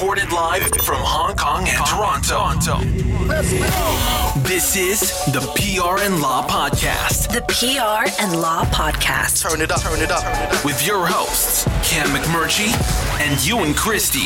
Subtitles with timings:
[0.00, 2.78] Recorded live from Hong Kong and Toronto.
[3.26, 4.40] Let's go.
[4.48, 7.30] This is the PR and Law Podcast.
[7.30, 9.42] The PR and Law Podcast.
[9.42, 10.64] Turn it up, turn it up, turn it up.
[10.64, 12.72] With your hosts, Cam McMurchie
[13.20, 14.24] and Ewan Christie.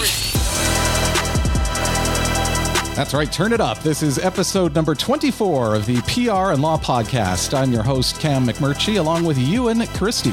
[2.94, 3.82] That's right, turn it up.
[3.82, 7.52] This is episode number 24 of the PR and Law Podcast.
[7.52, 10.30] I'm your host, Cam McMurchie, along with Ewan Christie.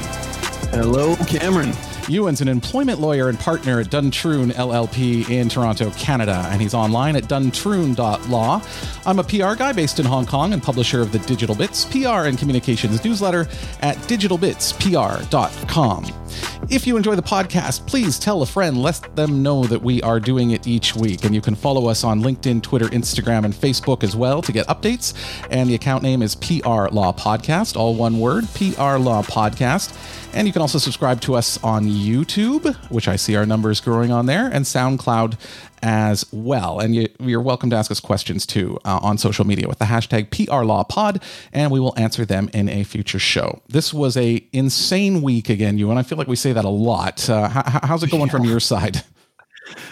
[0.70, 1.72] Hello, Cameron.
[2.08, 7.16] Ewan's an employment lawyer and partner at Duntroon LLP in Toronto, Canada, and he's online
[7.16, 8.62] at duntroon.law.
[9.06, 12.26] I'm a PR guy based in Hong Kong and publisher of the Digital Bits PR
[12.26, 13.48] and Communications newsletter
[13.80, 16.21] at digitalbitspr.com.
[16.70, 20.20] If you enjoy the podcast, please tell a friend, let them know that we are
[20.20, 21.24] doing it each week.
[21.24, 24.66] And you can follow us on LinkedIn, Twitter, Instagram, and Facebook as well to get
[24.68, 25.14] updates.
[25.50, 29.96] And the account name is PR Law Podcast, all one word, PR Law Podcast.
[30.34, 34.10] And you can also subscribe to us on YouTube, which I see our numbers growing
[34.10, 35.36] on there, and SoundCloud
[35.82, 36.78] as well.
[36.78, 39.84] And you, are welcome to ask us questions too uh, on social media with the
[39.86, 43.60] hashtag PRLawPod, and we will answer them in a future show.
[43.68, 46.70] This was a insane week again, you and I feel like we say that a
[46.70, 47.28] lot.
[47.28, 48.32] Uh, how, how's it going yeah.
[48.32, 49.02] from your side?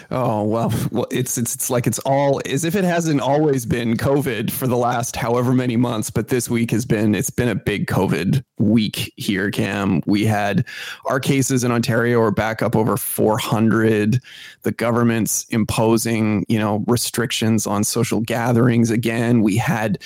[0.09, 3.97] Oh well, well, it's it's it's like it's all as if it hasn't always been
[3.97, 7.55] COVID for the last however many months, but this week has been it's been a
[7.55, 9.51] big COVID week here.
[9.51, 10.65] Cam, we had
[11.05, 14.19] our cases in Ontario are back up over 400.
[14.63, 19.41] The government's imposing you know restrictions on social gatherings again.
[19.41, 20.01] We had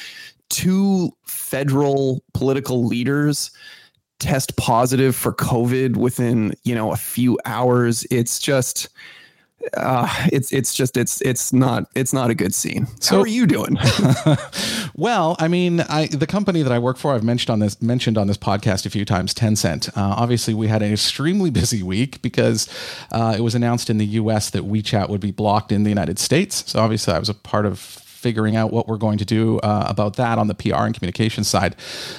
[0.50, 3.52] two federal political leaders
[4.20, 8.06] test positive for COVID within you know a few hours.
[8.12, 8.90] It's just
[9.73, 12.88] uh, it's it's just it's it's not it's not a good scene.
[12.99, 13.77] So, How are you doing?
[14.95, 18.17] well, I mean, I the company that I work for, I've mentioned on this mentioned
[18.17, 19.33] on this podcast a few times.
[19.33, 19.89] Tencent.
[19.89, 22.69] Uh, obviously, we had an extremely busy week because
[23.11, 24.49] uh, it was announced in the U.S.
[24.52, 26.69] that WeChat would be blocked in the United States.
[26.72, 29.86] So obviously, I was a part of figuring out what we're going to do uh,
[29.88, 31.75] about that on the PR and communication side.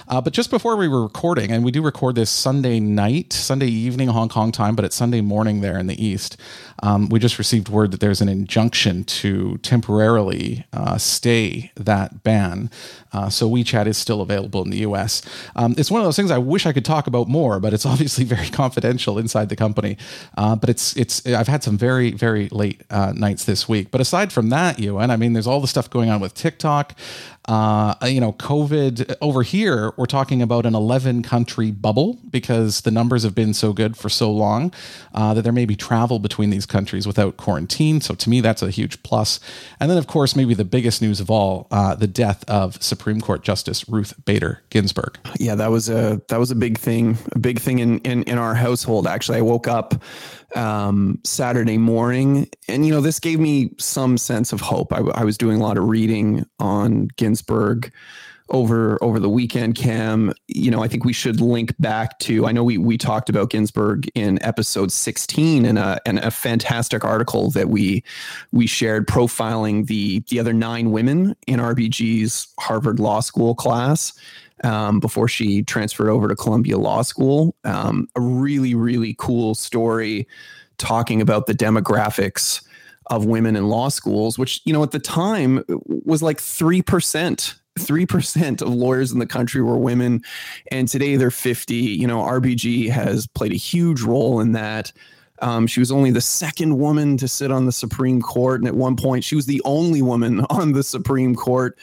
[0.06, 3.66] Uh, but just before we were recording, and we do record this Sunday night, Sunday
[3.66, 6.36] evening Hong Kong time, but it's Sunday morning there in the East.
[6.80, 12.70] Um, we just received word that there's an injunction to temporarily uh, stay that ban.
[13.16, 15.22] Uh, so WeChat is still available in the US.
[15.56, 17.86] Um, it's one of those things I wish I could talk about more, but it's
[17.94, 19.96] obviously very confidential inside the company.
[20.36, 23.90] Uh, but it's it's I've had some very very late uh, nights this week.
[23.90, 26.94] But aside from that, Ewan, I mean, there's all the stuff going on with TikTok.
[27.48, 32.90] Uh, you know, COVID over here, we're talking about an 11 country bubble because the
[32.90, 34.72] numbers have been so good for so long
[35.14, 38.00] uh, that there may be travel between these countries without quarantine.
[38.00, 39.38] So to me, that's a huge plus.
[39.78, 43.20] And then, of course, maybe the biggest news of all, uh, the death of Supreme
[43.20, 45.18] Court Justice Ruth Bader Ginsburg.
[45.38, 48.38] Yeah, that was a that was a big thing, a big thing in in, in
[48.38, 49.06] our household.
[49.06, 49.94] Actually, I woke up
[50.54, 52.48] um, Saturday morning.
[52.68, 54.92] And, you know, this gave me some sense of hope.
[54.92, 57.92] I, I was doing a lot of reading on Ginsburg
[58.48, 62.52] over over the weekend cam you know i think we should link back to i
[62.52, 67.50] know we we talked about ginsburg in episode 16 in a and a fantastic article
[67.50, 68.04] that we
[68.52, 74.12] we shared profiling the the other nine women in rbg's harvard law school class
[74.64, 77.54] um, before she transferred over to Columbia Law School.
[77.64, 80.26] Um, a really, really cool story
[80.78, 82.62] talking about the demographics
[83.06, 87.54] of women in law schools, which, you know, at the time was like 3%.
[87.78, 90.22] 3% of lawyers in the country were women.
[90.72, 91.74] And today they're 50.
[91.74, 94.92] You know, RBG has played a huge role in that.
[95.42, 98.62] Um, she was only the second woman to sit on the Supreme Court.
[98.62, 101.78] And at one point, she was the only woman on the Supreme Court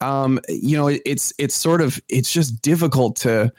[0.00, 3.52] um, you know, it's it's sort of it's just difficult to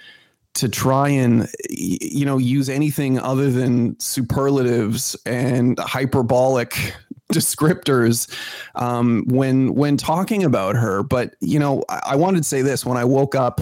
[0.56, 6.96] to try and you know use anything other than superlatives and hyperbolic
[7.34, 8.32] descriptors
[8.76, 11.04] um, when when talking about her.
[11.04, 13.62] But you know, I, I wanted to say this when I woke up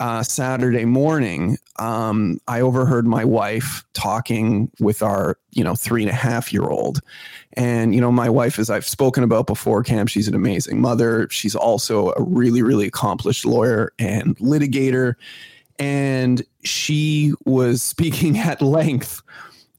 [0.00, 6.10] uh, Saturday morning, um, I overheard my wife talking with our, you know, three and
[6.10, 7.00] a half year old.
[7.52, 11.28] And, you know, my wife, as I've spoken about before, Cam, she's an amazing mother.
[11.30, 15.16] She's also a really, really accomplished lawyer and litigator.
[15.78, 19.20] And she was speaking at length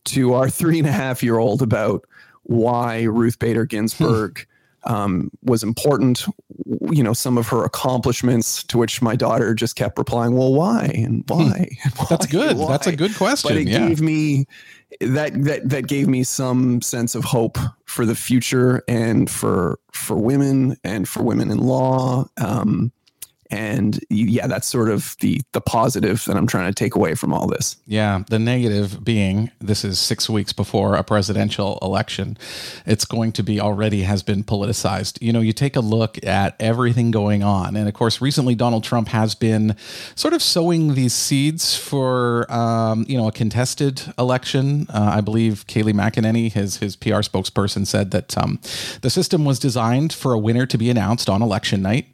[0.03, 2.05] to our three and a half year old about
[2.43, 4.45] why Ruth Bader Ginsburg
[4.83, 6.25] um, was important.
[6.91, 10.85] You know, some of her accomplishments, to which my daughter just kept replying, "Well, why
[10.93, 11.33] and hmm.
[11.33, 12.57] why?" why That's good.
[12.57, 12.71] Why?
[12.71, 13.49] That's a good question.
[13.49, 13.87] But it yeah.
[13.87, 14.47] gave me
[14.99, 20.17] that that that gave me some sense of hope for the future and for for
[20.17, 22.25] women and for women in law.
[22.37, 22.91] Um,
[23.51, 27.33] And yeah, that's sort of the the positive that I'm trying to take away from
[27.33, 27.75] all this.
[27.85, 32.37] Yeah, the negative being this is six weeks before a presidential election.
[32.85, 35.21] It's going to be already has been politicized.
[35.21, 38.85] You know, you take a look at everything going on, and of course, recently Donald
[38.85, 39.75] Trump has been
[40.15, 44.87] sort of sowing these seeds for um, you know a contested election.
[44.89, 48.61] Uh, I believe Kayleigh McEnany, his his PR spokesperson, said that um,
[49.01, 52.07] the system was designed for a winner to be announced on election night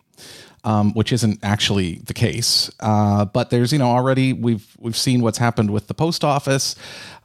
[0.63, 2.69] um, which isn't actually the case.
[2.79, 6.75] Uh, but there's, you know, already we've we've seen what's happened with the post office,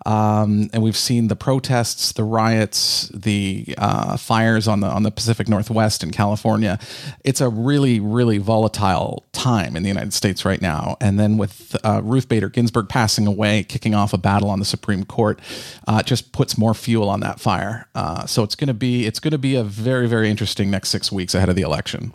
[0.06, 5.10] um, and we've seen the protests, the riots, the uh, fires on the on the
[5.10, 6.78] Pacific Northwest in California.
[7.24, 10.96] It's a really really volatile time in the United States right now.
[11.00, 14.64] And then with uh, Ruth Bader Ginsburg passing away, kicking off a battle on the
[14.64, 15.40] Supreme Court,
[15.88, 17.88] uh, just puts more fuel on that fire.
[17.94, 20.90] Uh, so it's going to be it's going to be a very very interesting next
[20.90, 22.14] six weeks ahead of the election.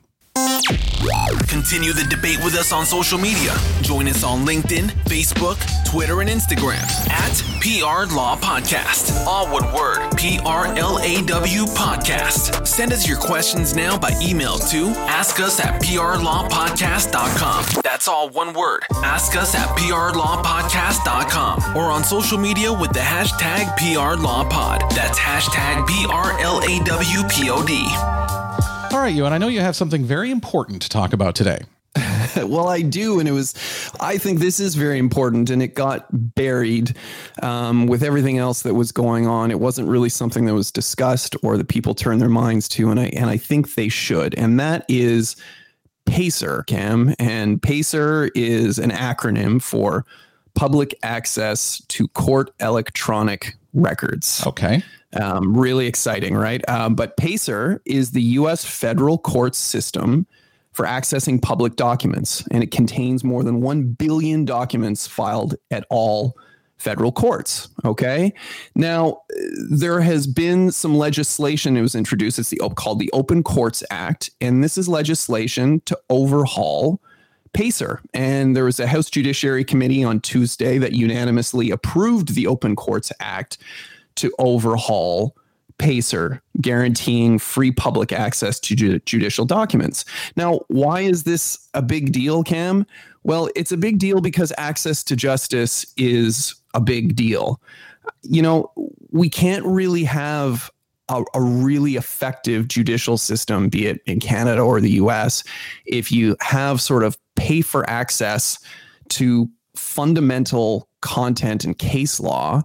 [1.47, 3.55] Continue the debate with us on social media.
[3.81, 9.25] Join us on LinkedIn, Facebook, Twitter, and Instagram at PR Law Podcast.
[9.25, 12.67] All one word P R L A W Podcast.
[12.67, 17.65] Send us your questions now by email to ask us at prlawpodcast.com.
[17.83, 18.83] That's all one word.
[19.03, 24.93] Ask us at prlawpodcast.com or on social media with the hashtag PRLawPod.
[24.93, 27.87] That's hashtag P R L A W P O D.
[29.07, 31.61] Right, you, and I know you have something very important to talk about today.
[32.35, 33.53] well, I do, and it was.
[34.01, 36.93] I think this is very important, and it got buried
[37.41, 39.49] um, with everything else that was going on.
[39.49, 42.99] It wasn't really something that was discussed or that people turned their minds to, and
[42.99, 44.35] I and I think they should.
[44.35, 45.37] And that is
[46.05, 50.05] PACER, Cam, and PACER is an acronym for
[50.53, 54.45] Public Access to Court Electronic Records.
[54.45, 54.83] Okay.
[55.19, 56.67] Um, really exciting, right?
[56.69, 60.27] Um, but PACER is the US federal court system
[60.73, 66.37] for accessing public documents, and it contains more than 1 billion documents filed at all
[66.77, 67.69] federal courts.
[67.83, 68.31] Okay.
[68.75, 69.21] Now,
[69.71, 72.37] there has been some legislation that was introduced.
[72.37, 77.01] It's the called the Open Courts Act, and this is legislation to overhaul
[77.53, 78.01] PACER.
[78.13, 83.11] And there was a House Judiciary Committee on Tuesday that unanimously approved the Open Courts
[83.19, 83.57] Act
[84.17, 85.35] to overhaul
[85.77, 90.05] PACER, guaranteeing free public access to ju- judicial documents.
[90.35, 92.85] Now, why is this a big deal, Cam?
[93.23, 97.61] Well, it's a big deal because access to justice is a big deal.
[98.23, 98.71] You know,
[99.11, 100.71] we can't really have
[101.09, 105.43] a, a, really effective judicial system, be it in Canada or the US,
[105.85, 108.59] if you have sort of pay for access
[109.09, 112.61] to fundamental content and case law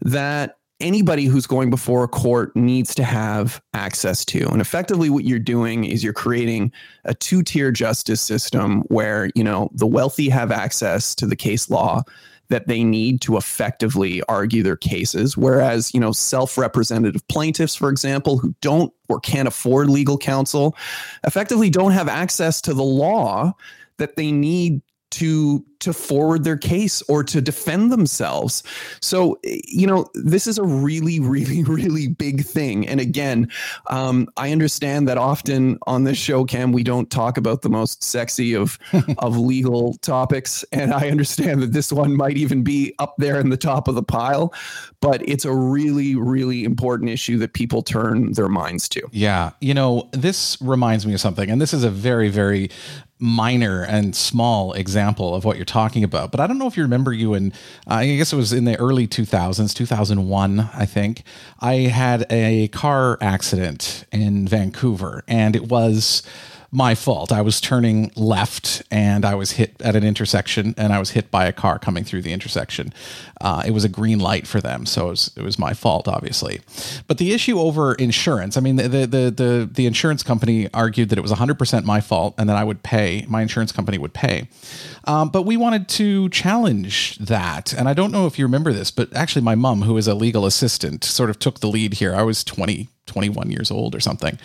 [0.00, 4.48] that anybody who's going before a court needs to have access to.
[4.48, 6.72] And effectively what you're doing is you're creating
[7.04, 12.02] a two-tier justice system where, you know, the wealthy have access to the case law
[12.48, 18.36] that they need to effectively argue their cases whereas, you know, self-representative plaintiffs for example
[18.36, 20.76] who don't or can't afford legal counsel
[21.24, 23.54] effectively don't have access to the law
[23.96, 24.82] that they need
[25.12, 28.62] to to forward their case or to defend themselves.
[29.00, 32.86] So, you know, this is a really, really, really big thing.
[32.86, 33.50] And again,
[33.88, 38.02] um, I understand that often on this show, Cam, we don't talk about the most
[38.02, 38.78] sexy of
[39.18, 43.50] of legal topics, and I understand that this one might even be up there in
[43.50, 44.54] the top of the pile.
[45.00, 49.02] But it's a really, really important issue that people turn their minds to.
[49.10, 52.70] Yeah, you know, this reminds me of something, and this is a very, very
[53.22, 56.32] minor and small example of what you're talking about.
[56.32, 57.52] But I don't know if you remember Ewan,
[57.88, 61.22] uh, I guess it was in the early 2000s, 2001, I think.
[61.60, 66.24] I had a car accident in Vancouver, and it was
[66.74, 67.30] my fault.
[67.30, 71.30] I was turning left and I was hit at an intersection and I was hit
[71.30, 72.94] by a car coming through the intersection.
[73.42, 76.08] Uh, it was a green light for them, so it was, it was my fault,
[76.08, 76.60] obviously.
[77.08, 81.18] But the issue over insurance, I mean, the, the, the, the insurance company argued that
[81.18, 84.48] it was 100% my fault and that I would pay, my insurance company would pay.
[85.04, 87.74] Um, but we wanted to challenge that.
[87.74, 90.14] And I don't know if you remember this, but actually, my mom, who is a
[90.14, 92.14] legal assistant, sort of took the lead here.
[92.14, 94.38] I was 20, 21 years old or something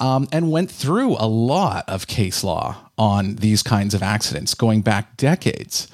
[0.00, 4.80] um, and went through a lot of case law on these kinds of accidents going
[4.80, 5.88] back decades.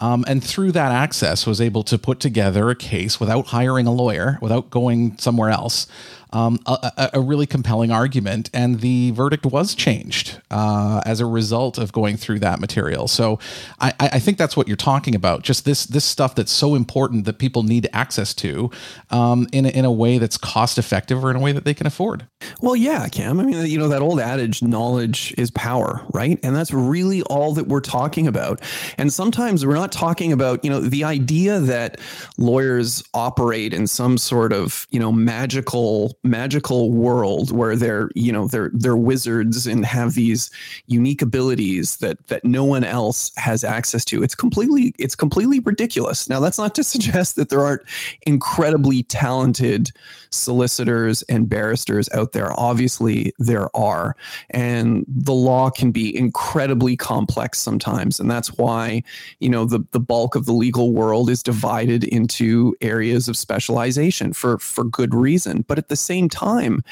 [0.00, 3.92] Um, and through that access was able to put together a case without hiring a
[3.92, 5.86] lawyer without going somewhere else
[6.32, 11.76] um, a, a, really compelling argument, and the verdict was changed uh, as a result
[11.78, 13.08] of going through that material.
[13.08, 13.38] So
[13.80, 15.42] I, I, think that's what you're talking about.
[15.42, 18.70] Just this this stuff that's so important that people need access to
[19.10, 21.74] um, in a, in a way that's cost effective or in a way that they
[21.74, 22.26] can afford.
[22.60, 23.40] Well, yeah, Cam.
[23.40, 26.38] I mean, you know that old adage, knowledge is power, right?
[26.42, 28.60] And that's really all that we're talking about.
[28.98, 32.00] And sometimes we're not talking about, you know, the idea that
[32.38, 38.46] lawyers operate in some sort of, you know, magical magical world where they're, you know,
[38.46, 40.50] they're they're wizards and have these
[40.86, 44.22] unique abilities that that no one else has access to.
[44.22, 46.28] It's completely it's completely ridiculous.
[46.28, 47.82] Now, that's not to suggest that there aren't
[48.26, 49.90] incredibly talented
[50.30, 52.58] solicitors and barristers out there.
[52.58, 54.16] Obviously, there are.
[54.50, 58.20] And the law can be incredibly complex sometimes.
[58.20, 59.02] And that's why,
[59.40, 64.32] you know, the, the bulk of the legal world is divided into areas of specialization
[64.32, 65.64] for, for good reason.
[65.66, 66.82] But at the same time,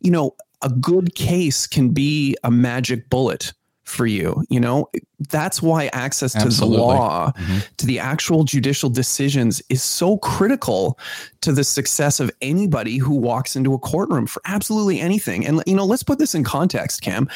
[0.00, 3.52] you know, a good case can be a magic bullet
[3.86, 4.44] for you.
[4.50, 4.90] You know,
[5.30, 6.76] that's why access to Absolutely.
[6.76, 7.58] the law, mm-hmm.
[7.76, 10.98] to the actual judicial decisions is so critical
[11.40, 15.46] to the success of anybody who walks into a courtroom for absolutely anything.
[15.46, 17.28] And, you know, let's put this in context, Cam.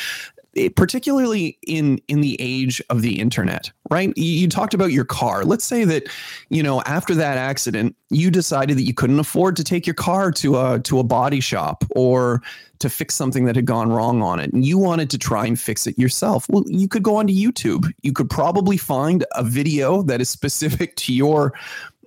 [0.55, 4.17] It, particularly in in the age of the internet right?
[4.17, 5.45] You, you, talked about your car.
[5.45, 6.09] Let's say that
[6.49, 10.31] you know after that accident you decided that you couldn't afford to take your car
[10.33, 12.41] to a to a body shop or
[12.79, 15.61] to fix something that had gone wrong on it and you wanted to try and
[15.61, 16.47] fix it yourself.
[16.49, 17.93] Well you could go onto youtube.
[18.03, 21.53] You could probably find a video that is specific to your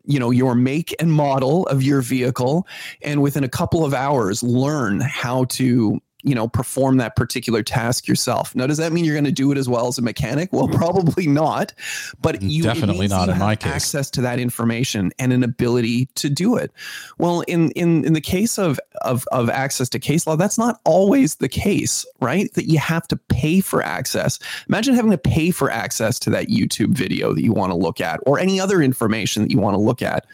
[0.06, 2.68] you know your make and model of your vehicle
[3.02, 8.08] and within a couple of hours learn how to you know perform that particular task
[8.08, 8.56] yourself.
[8.56, 10.51] Now does that mean you're going to do it as well as a mechanic?
[10.51, 11.74] Well probably not
[12.22, 13.72] but you definitely not in my case.
[13.72, 16.72] access to that information and an ability to do it.
[17.18, 20.80] Well in in in the case of of of access to case law that's not
[20.86, 22.53] always the case right?
[22.53, 24.39] That you have to pay for access.
[24.70, 28.00] Imagine having to pay for access to that youtube video that you want to look
[28.01, 30.25] at or any other information that you want to look at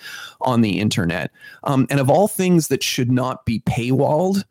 [0.41, 1.31] on the internet.
[1.63, 4.43] Um, and of all things that should not be paywalled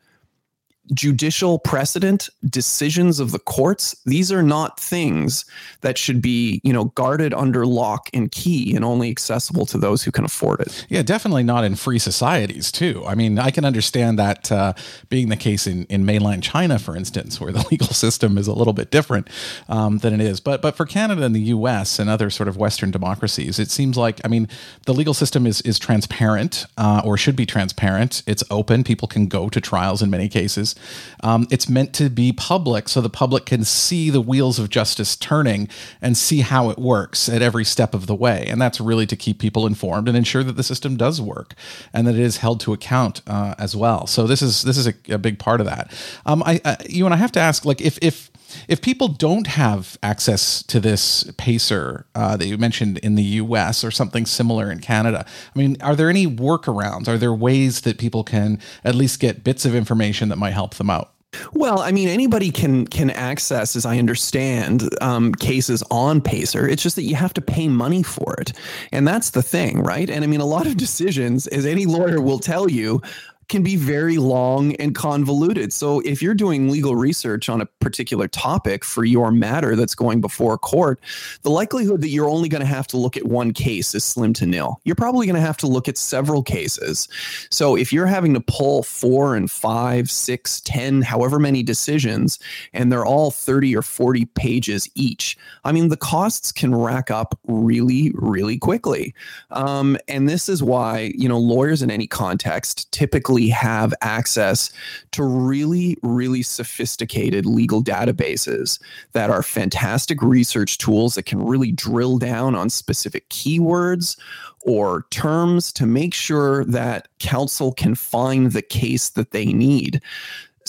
[0.93, 5.45] judicial precedent, decisions of the courts, these are not things
[5.81, 10.03] that should be, you know, guarded under lock and key and only accessible to those
[10.03, 10.87] who can afford it.
[10.89, 13.05] Yeah, definitely not in free societies, too.
[13.07, 14.73] I mean, I can understand that uh,
[15.09, 18.55] being the case in, in mainland China, for instance, where the legal system is a
[18.55, 19.29] little bit different
[19.69, 20.41] um, than it is.
[20.41, 23.97] But but for Canada and the US and other sort of Western democracies, it seems
[23.97, 24.49] like, I mean,
[24.87, 28.23] the legal system is, is transparent uh, or should be transparent.
[28.27, 28.85] It's open.
[28.85, 30.75] People can go to trials in many cases.
[31.23, 35.17] Um, it's meant to be public so the public can see the wheels of justice
[35.17, 35.69] turning
[36.01, 38.47] and see how it works at every step of the way.
[38.49, 41.55] And that's really to keep people informed and ensure that the system does work
[41.93, 44.07] and that it is held to account uh, as well.
[44.07, 45.93] So this is this is a, a big part of that.
[46.27, 48.31] Um, I, I you and I have to ask like if if
[48.69, 53.85] if people don't have access to this pacer uh, that you mentioned in the US
[53.85, 57.09] or something similar in Canada, I mean, are there any workarounds?
[57.09, 60.75] Are there ways that people can at least get bits of information that might help
[60.75, 61.13] them out?
[61.53, 66.67] Well, I mean, anybody can can access, as I understand, um, cases on Pacer.
[66.67, 68.53] It's just that you have to pay money for it,
[68.93, 70.09] and that's the thing, right?
[70.09, 73.03] And I mean, a lot of decisions, as any lawyer will tell you,
[73.49, 75.73] can be very long and convoluted.
[75.73, 80.21] So if you're doing legal research on a particular topic for your matter that's going
[80.21, 81.01] before court,
[81.43, 84.35] the likelihood that you're only going to have to look at one case is slim
[84.35, 84.81] to nil.
[84.85, 87.09] You're probably going to have to look at several cases.
[87.51, 92.39] So if you're having to pull four and five, six, ten, however many decisions,
[92.75, 97.39] and they're all 30 or 40 pages each, I mean, the costs can rack up
[97.47, 99.15] really, really quickly.
[99.51, 104.73] Um, and this is why, you know, lawyers in any context typically have access
[105.13, 108.81] to really, really sophisticated legal databases
[109.13, 114.19] that are fantastic research tools that can really drill down on specific keywords
[114.63, 120.03] or terms to make sure that counsel can find the case that they need.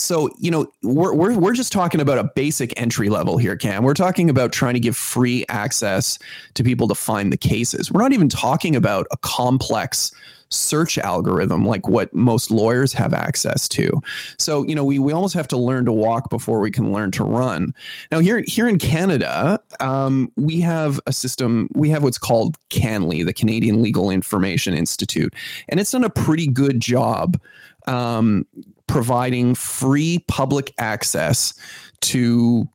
[0.00, 3.84] So, you know, we're, we're, we're just talking about a basic entry level here, Cam.
[3.84, 6.18] We're talking about trying to give free access
[6.54, 7.92] to people to find the cases.
[7.92, 10.12] We're not even talking about a complex
[10.52, 14.02] search algorithm like what most lawyers have access to.
[14.36, 17.12] So, you know, we, we almost have to learn to walk before we can learn
[17.12, 17.72] to run.
[18.10, 23.24] Now, here, here in Canada, um, we have a system, we have what's called CanLII,
[23.24, 25.34] the Canadian Legal Information Institute,
[25.68, 27.40] and it's done a pretty good job
[27.86, 28.46] um,
[28.90, 31.54] providing free public access
[32.00, 32.68] to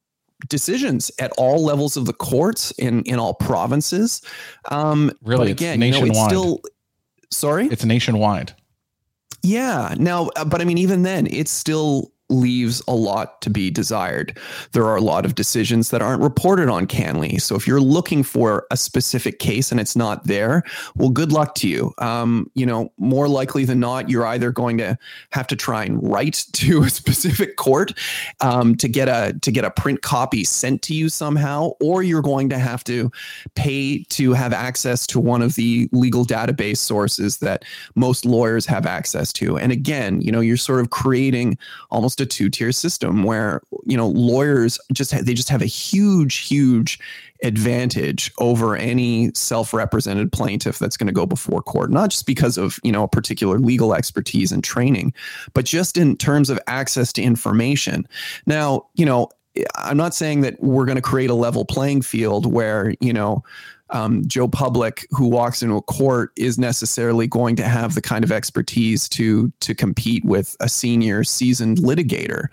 [0.48, 4.22] decisions at all levels of the courts in in all provinces.
[4.72, 6.08] Um, really, again, nationwide.
[6.08, 6.62] You know, it's still
[7.36, 7.68] Sorry?
[7.68, 8.54] It's nationwide.
[9.44, 9.94] Yeah.
[9.98, 14.38] Now, uh, but I mean, even then, it's still leaves a lot to be desired.
[14.72, 17.39] There are a lot of decisions that aren't reported on CanLII.
[17.39, 20.63] So if you're looking for a specific case and it's not there,
[20.96, 21.94] well, good luck to you.
[22.00, 24.98] Um, you know, more likely than not, you're either going to
[25.32, 27.94] have to try and write to a specific court
[28.41, 32.22] um, to get a to get a print copy sent to you somehow, or you're
[32.22, 33.12] going to have to
[33.55, 37.63] pay to have access to one of the legal database sources that
[37.96, 39.58] most lawyers have access to.
[39.58, 41.58] And again, you know, you're sort of creating
[41.91, 45.62] almost almost a two tier system where you know lawyers just ha- they just have
[45.62, 47.00] a huge huge
[47.44, 52.80] advantage over any self-represented plaintiff that's going to go before court not just because of
[52.84, 55.14] you know a particular legal expertise and training
[55.54, 58.08] but just in terms of access to information.
[58.46, 59.30] Now you know
[59.78, 63.42] i'm not saying that we're going to create a level playing field where you know
[63.96, 68.25] um, Joe Public, who walks into a court, is necessarily going to have the kind
[68.25, 72.48] of expertise to to compete with a senior, seasoned litigator.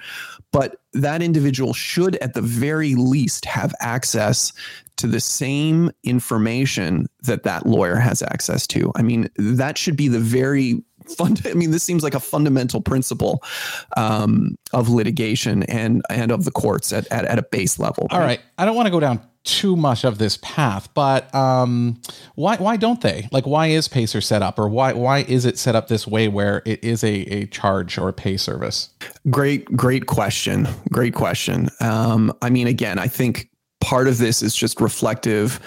[0.52, 4.52] But that individual should, at the very least, have access
[4.99, 8.92] to the same information that that lawyer has access to.
[8.94, 10.84] I mean, that should be the very
[11.16, 11.42] fund.
[11.44, 13.42] I mean, this seems like a fundamental principle
[13.96, 18.06] um, of litigation and and of the courts at, at, at a base level.
[18.11, 22.00] All right, I don't want to go down too much of this path, but um,
[22.34, 23.28] why why don't they?
[23.32, 26.28] Like, why is Pacer set up, or why why is it set up this way
[26.28, 28.90] where it is a a charge or a pay service?
[29.30, 30.68] Great, great question.
[30.90, 31.68] Great question.
[31.80, 35.61] Um, I mean, again, I think part of this is just reflective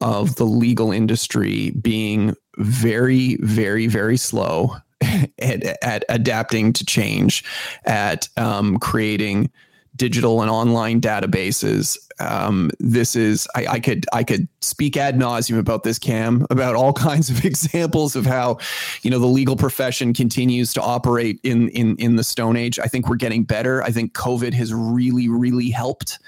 [0.00, 4.76] of the legal industry being very, very, very slow
[5.38, 7.44] at, at adapting to change,
[7.86, 9.50] at um, creating
[9.96, 11.96] digital and online databases.
[12.20, 16.74] Um, this is I, I, could I could speak ad nauseum about this, Cam, about
[16.74, 18.58] all kinds of examples of how
[19.02, 22.78] you know the legal profession continues to operate in in in the Stone Age.
[22.78, 23.82] I think we're getting better.
[23.82, 26.18] I think COVID has really really helped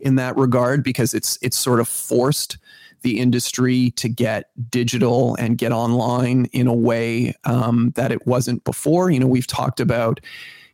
[0.00, 2.58] in that regard because it's it's sort of forced
[3.02, 8.62] the industry to get digital and get online in a way um, that it wasn't
[8.64, 9.10] before.
[9.10, 10.20] You know, we've talked about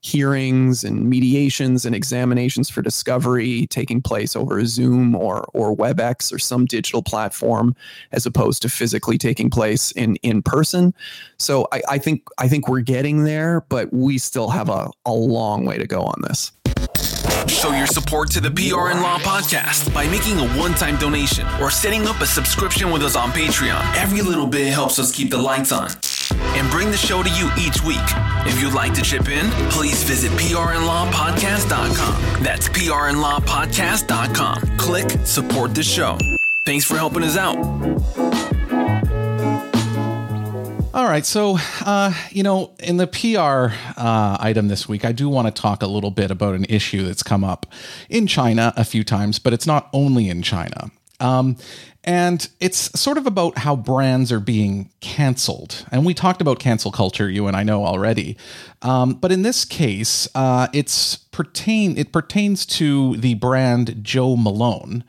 [0.01, 6.39] hearings and mediations and examinations for discovery taking place over Zoom or or WebEx or
[6.39, 7.75] some digital platform
[8.13, 10.95] as opposed to physically taking place in in person.
[11.39, 15.13] So I, I think I think we're getting there, but we still have a, a
[15.13, 16.53] long way to go on this.
[17.47, 21.47] Show your support to the PR and Law podcast by making a one time donation
[21.61, 23.97] or setting up a subscription with us on Patreon.
[23.97, 25.91] Every little bit helps us keep the lights on
[26.33, 27.99] and bring the show to you each week.
[28.47, 32.43] If you'd like to chip in, please visit prnlawpodcast.com.
[32.43, 34.79] That's prnlawpodcast.com.
[34.79, 36.19] Click support the show.
[36.65, 37.57] Thanks for helping us out.
[40.95, 41.25] All right.
[41.25, 45.63] So, uh, you know, in the PR uh, item this week, I do want to
[45.63, 47.67] talk a little bit about an issue that's come up
[48.09, 50.91] in China a few times, but it's not only in China.
[51.21, 51.57] Um,
[52.05, 55.85] and it's sort of about how brands are being canceled.
[55.91, 58.37] And we talked about cancel culture, you and I know already.
[58.83, 65.05] Um, but in this case, uh, it's pertain it pertains to the brand Jo Malone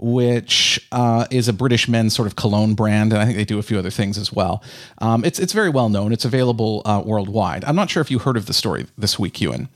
[0.00, 3.58] which uh, is a British men's sort of cologne brand, and I think they do
[3.58, 4.62] a few other things as well.
[4.98, 6.12] Um, it's it's very well known.
[6.12, 7.64] It's available uh, worldwide.
[7.64, 9.68] I'm not sure if you heard of the story this week, Ewan.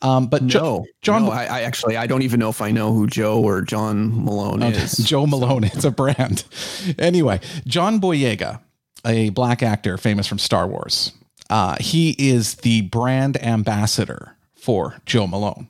[0.00, 2.70] Um, but no, jo- John, no, I, I, actually I don't even know if I
[2.70, 4.78] know who Joe or John Malone okay.
[4.78, 4.96] is.
[5.12, 6.44] Jo Malone, it's a brand.
[6.98, 8.60] anyway, John Boyega,
[9.04, 11.12] a black actor famous from Star Wars.
[11.50, 15.68] Uh, he is the brand ambassador for Jo Malone.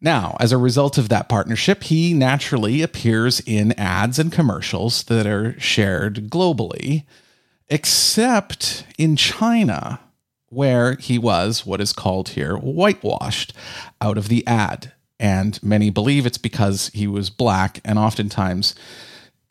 [0.00, 5.26] Now, as a result of that partnership, he naturally appears in ads and commercials that
[5.26, 7.04] are shared globally,
[7.68, 10.00] except in China,
[10.48, 13.54] where he was what is called here whitewashed
[14.00, 14.92] out of the ad.
[15.18, 18.74] And many believe it's because he was black, and oftentimes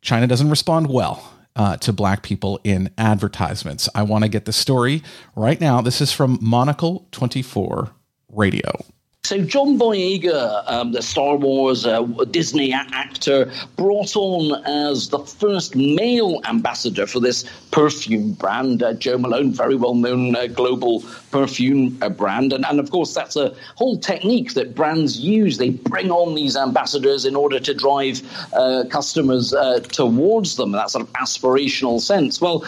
[0.02, 3.90] China doesn't respond well uh, to black people in advertisements.
[3.96, 5.02] I want to get the story
[5.36, 5.82] right now.
[5.82, 7.90] This is from Monocle 24
[8.30, 8.86] Radio.
[9.26, 15.76] So John Boyega, um, the Star Wars uh, Disney actor, brought on as the first
[15.76, 18.84] male ambassador for this perfume brand.
[18.84, 21.00] Uh, Jo Malone, very well-known uh, global
[21.36, 25.58] perfume uh, brand, and, and of course that's a whole technique that brands use.
[25.58, 28.18] They bring on these ambassadors in order to drive
[28.54, 30.72] uh, customers uh, towards them.
[30.72, 32.40] That sort of aspirational sense.
[32.40, 32.62] Well,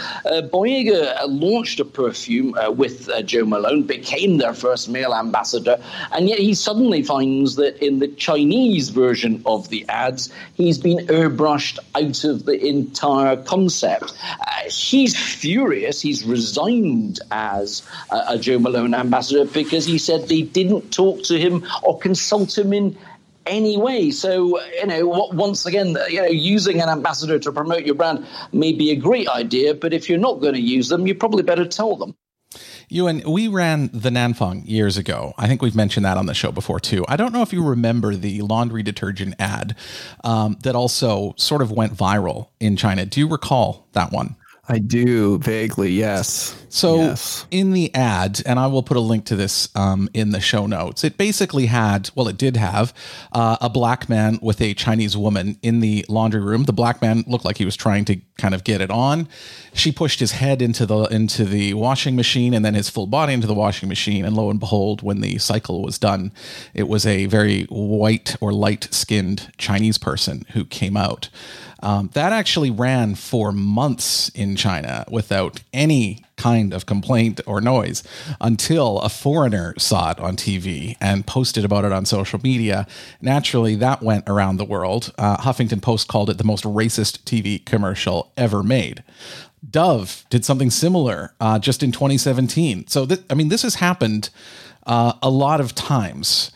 [0.53, 5.77] Boyega launched a perfume with Jo Malone, became their first male ambassador,
[6.11, 10.99] and yet he suddenly finds that in the Chinese version of the ads, he's been
[11.07, 14.13] airbrushed out of the entire concept.
[14.41, 16.01] Uh, he's furious.
[16.01, 21.23] He's resigned as uh, a Jo Jo Malone ambassador because he said they didn't talk
[21.23, 22.97] to him or consult him in
[23.45, 24.11] any way.
[24.11, 28.73] So, you know, once again, you know, using an ambassador to promote your brand may
[28.73, 31.65] be a great idea, but if you're not going to use them, you probably better
[31.65, 32.15] tell them.
[32.89, 35.33] Ewan, we ran the Nanfang years ago.
[35.37, 37.03] I think we've mentioned that on the show before too.
[37.09, 39.75] I don't know if you remember the laundry detergent ad
[40.23, 43.05] um, that also sort of went viral in China.
[43.05, 44.37] Do you recall that one?
[44.69, 46.53] I do vaguely, yes.
[46.69, 47.45] So yes.
[47.49, 50.67] in the ad, and I will put a link to this um, in the show
[50.67, 51.05] notes.
[51.05, 52.93] It basically had, well, it did have
[53.31, 56.65] uh, a black man with a Chinese woman in the laundry room.
[56.65, 59.29] The black man looked like he was trying to kind of get it on.
[59.73, 63.33] She pushed his head into the into the washing machine, and then his full body
[63.33, 64.25] into the washing machine.
[64.25, 66.33] And lo and behold, when the cycle was done,
[66.73, 71.29] it was a very white or light skinned Chinese person who came out.
[71.81, 78.03] Um, that actually ran for months in China without any kind of complaint or noise
[78.39, 82.87] until a foreigner saw it on TV and posted about it on social media.
[83.21, 85.13] Naturally, that went around the world.
[85.17, 89.03] Uh, Huffington Post called it the most racist TV commercial ever made.
[89.69, 92.87] Dove did something similar uh, just in 2017.
[92.87, 94.29] So, th- I mean, this has happened
[94.85, 96.51] uh, a lot of times.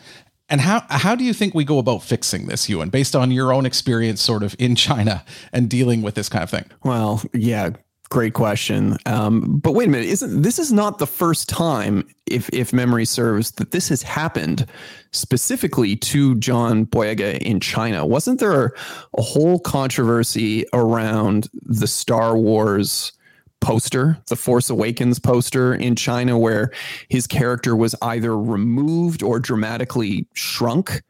[0.52, 3.54] And how how do you think we go about fixing this, Ewan, based on your
[3.54, 6.66] own experience, sort of in China and dealing with this kind of thing?
[6.84, 7.70] Well, yeah,
[8.10, 8.98] great question.
[9.06, 13.06] Um, but wait a minute, isn't this is not the first time, if if memory
[13.06, 14.66] serves, that this has happened
[15.10, 18.04] specifically to John Boyega in China?
[18.04, 18.74] Wasn't there
[19.16, 23.12] a whole controversy around the Star Wars?
[23.62, 26.70] Poster, the Force Awakens poster in China, where
[27.08, 31.02] his character was either removed or dramatically shrunk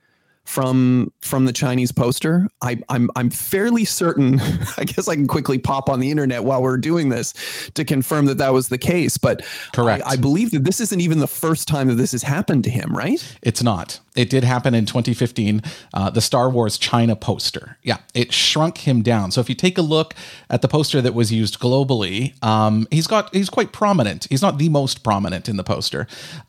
[0.44, 2.48] from from the Chinese poster.
[2.60, 4.40] I, I'm I'm fairly certain.
[4.76, 8.26] I guess I can quickly pop on the internet while we're doing this to confirm
[8.26, 9.16] that that was the case.
[9.16, 10.04] But correct.
[10.06, 12.70] I, I believe that this isn't even the first time that this has happened to
[12.70, 13.22] him, right?
[13.42, 14.00] It's not.
[14.14, 15.62] It did happen in 2015.
[15.94, 17.78] Uh, the Star Wars China poster.
[17.82, 19.30] Yeah, it shrunk him down.
[19.30, 20.14] So if you take a look
[20.50, 24.26] at the poster that was used globally, um, he's got he's quite prominent.
[24.28, 26.06] He's not the most prominent in the poster,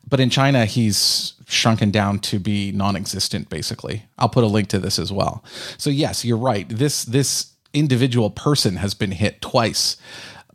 [0.08, 4.04] but in China he's shrunken down to be non-existent basically.
[4.18, 5.44] I'll put a link to this as well.
[5.78, 6.68] So yes you're right.
[6.68, 9.96] This this individual person has been hit twice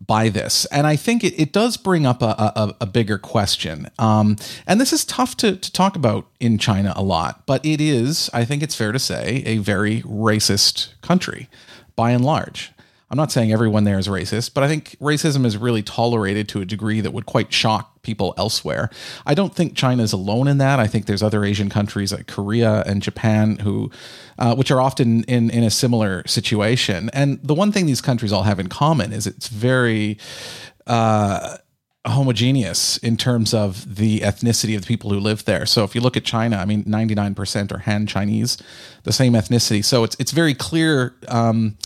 [0.06, 0.66] by this.
[0.68, 2.26] And i think it, it does bring up a,
[2.56, 3.90] a, a bigger question.
[4.00, 7.82] Um, and this is tough to, to talk about in china a lot but it
[7.82, 11.50] is i think it's fair to say a very racist country
[12.00, 12.72] by and large.
[13.12, 16.62] I'm not saying everyone there is racist, but I think racism is really tolerated to
[16.62, 18.90] a degree that would quite shock people elsewhere.
[19.32, 20.80] I don't think China is alone in that.
[20.80, 23.92] I think there's other Asian countries like Korea and Japan who,
[24.40, 27.10] uh, which are often in in a similar situation.
[27.14, 30.18] And the one thing these countries all have in common is it's very.
[30.88, 31.58] Uh,
[32.06, 35.66] homogeneous in terms of the ethnicity of the people who live there.
[35.66, 38.58] So if you look at China, I mean, 99% are Han Chinese,
[39.04, 39.84] the same ethnicity.
[39.84, 41.78] So it's it's very clear um,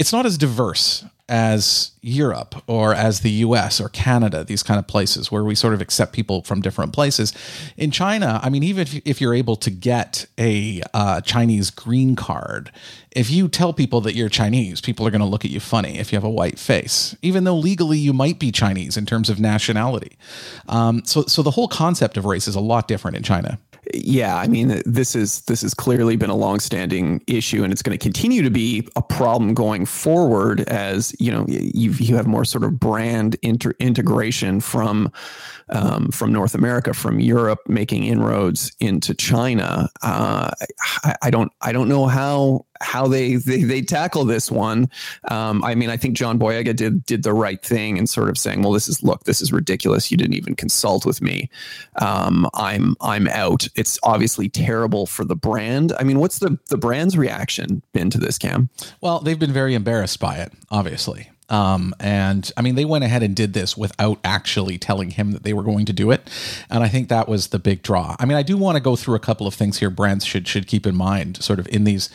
[0.00, 4.88] it's not as diverse as Europe or as the US or Canada, these kind of
[4.88, 7.32] places where we sort of accept people from different places.
[7.76, 12.16] In China, I mean, even if, if you're able to get a uh, Chinese green
[12.16, 12.72] card,
[13.12, 15.98] if you tell people that you're Chinese, people are going to look at you funny
[15.98, 19.30] if you have a white face, even though legally you might be Chinese in terms
[19.30, 20.18] of nationality.
[20.68, 23.58] Um, so, so the whole concept of race is a lot different in China
[23.94, 27.96] yeah, I mean, this is this has clearly been a longstanding issue, and it's going
[27.96, 32.44] to continue to be a problem going forward as you know you you have more
[32.44, 35.10] sort of brand inter- integration from
[35.70, 39.88] um, from North America, from Europe, making inroads into China.
[40.02, 40.50] Uh,
[41.04, 44.90] I, I, don't I don't know how how they they, they tackle this one.
[45.30, 48.38] Um, I mean, I think John Boyega did did the right thing in sort of
[48.38, 50.10] saying, "Well, this is look, this is ridiculous.
[50.10, 51.50] You didn't even consult with me.
[52.00, 55.92] Um, I'm I'm out." It's obviously terrible for the brand.
[55.98, 58.70] I mean, what's the the brand's reaction been to this, Cam?
[59.00, 61.30] Well, they've been very embarrassed by it, obviously.
[61.50, 65.42] Um, and I mean, they went ahead and did this without actually telling him that
[65.42, 66.30] they were going to do it.
[66.70, 68.14] And I think that was the big draw.
[68.18, 70.46] I mean, I do want to go through a couple of things here brands should
[70.46, 72.08] should keep in mind, sort of in these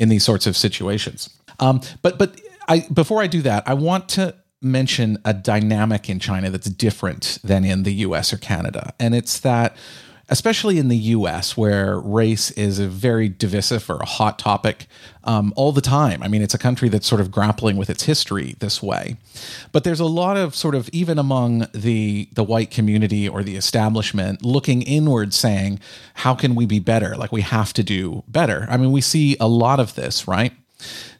[0.00, 1.30] in these sorts of situations.
[1.60, 6.18] Um, but but I before I do that, I want to mention a dynamic in
[6.18, 8.92] China that's different than in the US or Canada.
[8.98, 9.76] And it's that
[10.30, 14.86] especially in the US, where race is a very divisive or a hot topic
[15.24, 16.22] um, all the time.
[16.22, 19.16] I mean, it's a country that's sort of grappling with its history this way.
[19.72, 23.56] But there's a lot of sort of, even among the, the white community or the
[23.56, 25.80] establishment, looking inward saying,
[26.14, 27.16] how can we be better?
[27.16, 28.66] Like, we have to do better.
[28.70, 30.52] I mean, we see a lot of this, right?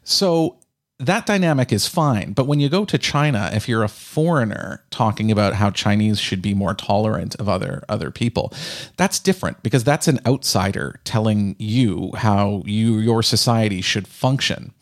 [0.03, 0.57] So
[1.01, 2.33] that dynamic is fine.
[2.33, 6.41] But when you go to China, if you're a foreigner talking about how Chinese should
[6.41, 8.53] be more tolerant of other other people,
[8.97, 14.73] that's different because that's an outsider telling you how you your society should function.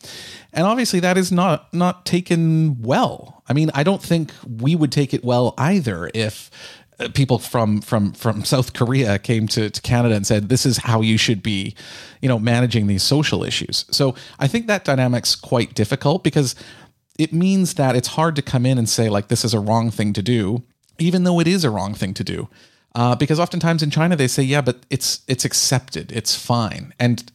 [0.52, 3.42] And obviously that is not not taken well.
[3.48, 6.50] I mean, I don't think we would take it well either if
[7.08, 11.00] people from from from South Korea came to, to Canada and said this is how
[11.00, 11.74] you should be,
[12.20, 13.86] you know, managing these social issues.
[13.90, 16.54] So I think that dynamic's quite difficult because
[17.18, 19.90] it means that it's hard to come in and say like this is a wrong
[19.90, 20.62] thing to do,
[20.98, 22.48] even though it is a wrong thing to do.
[22.94, 27.30] Uh, because oftentimes in China they say yeah, but it's it's accepted, it's fine, and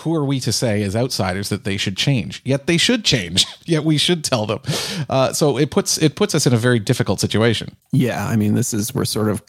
[0.00, 2.42] who are we to say as outsiders that they should change?
[2.44, 3.46] Yet they should change.
[3.64, 4.60] Yet we should tell them.
[5.08, 7.74] Uh, so it puts it puts us in a very difficult situation.
[7.92, 9.42] Yeah, I mean, this is we're sort of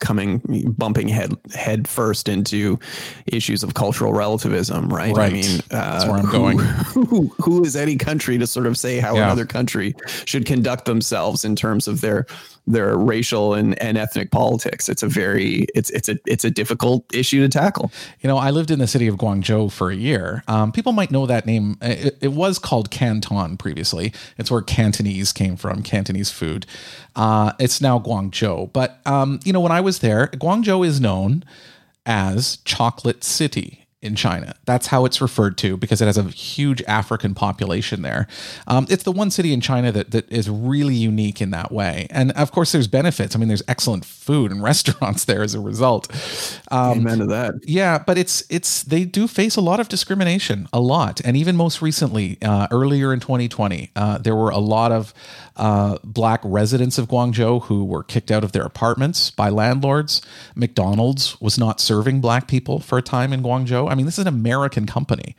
[0.00, 0.38] coming
[0.76, 2.78] bumping head head first into
[3.26, 5.14] issues of cultural relativism, right?
[5.14, 5.30] Right.
[5.30, 6.58] I mean, uh, That's where I'm who- going.
[6.92, 9.24] Who, who is any country to sort of say how Yeah.
[9.24, 12.26] another country should conduct themselves in terms of their
[12.66, 14.88] their racial and, and ethnic politics?
[14.88, 17.90] It's a very it's it's a it's a difficult issue to tackle.
[18.20, 20.44] You know, I lived in the city of Guangzhou for a year.
[20.48, 21.76] Um, people might know that name.
[21.80, 24.12] It, it was called Canton previously.
[24.38, 26.66] It's where Cantonese came from, Cantonese food.
[27.16, 28.72] Uh, it's now Guangzhou.
[28.72, 31.44] But, um, you know, when I was there, Guangzhou is known
[32.06, 34.54] as Chocolate City in China.
[34.64, 38.26] That's how it's referred to because it has a huge African population there.
[38.66, 42.08] Um, it's the one city in China that that is really unique in that way.
[42.10, 43.36] And of course, there's benefits.
[43.36, 46.12] I mean, there's excellent food and restaurants there as a result.
[46.70, 47.54] Um, Amen to that.
[47.62, 51.56] yeah, but it's it's they do face a lot of discrimination, a lot, and even
[51.56, 55.14] most recently, uh, earlier in 2020, uh, there were a lot of
[55.56, 60.22] uh, black residents of Guangzhou who were kicked out of their apartments by landlords.
[60.54, 63.90] McDonald's was not serving black people for a time in Guangzhou.
[63.90, 65.36] I mean, this is an American company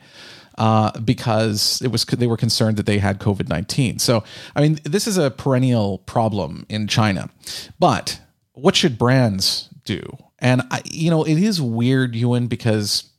[0.58, 3.98] uh, because it was they were concerned that they had COVID nineteen.
[3.98, 4.22] So,
[4.54, 7.30] I mean, this is a perennial problem in China.
[7.78, 8.20] But
[8.52, 10.02] what should brands do?
[10.38, 13.10] And I, you know, it is weird, Ewan, because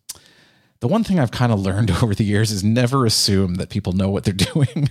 [0.86, 3.94] the one thing I've kind of learned over the years is never assume that people
[3.94, 4.88] know what they're doing.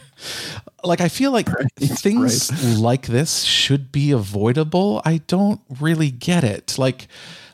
[0.83, 5.01] like I feel like things like this should be avoidable.
[5.05, 6.77] I don't really get it.
[6.79, 7.07] Like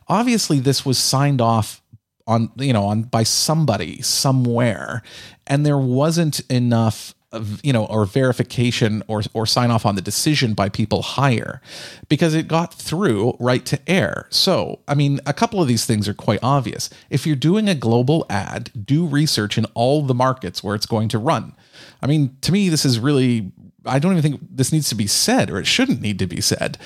[0.09, 1.83] obviously this was signed off
[2.27, 5.03] on you know on by somebody somewhere
[5.47, 7.15] and there wasn't enough
[7.63, 11.61] you know or verification or or sign off on the decision by people higher
[12.09, 14.27] because it got through right to air.
[14.31, 16.91] So i mean a couple of these things are quite obvious.
[17.09, 21.09] If you're doing a global ad do research in all the markets where it's going
[21.11, 21.55] to run.
[22.03, 23.53] I mean to me this is really
[23.87, 26.41] I don't even think this needs to be said, or it shouldn't need to be
[26.41, 26.77] said.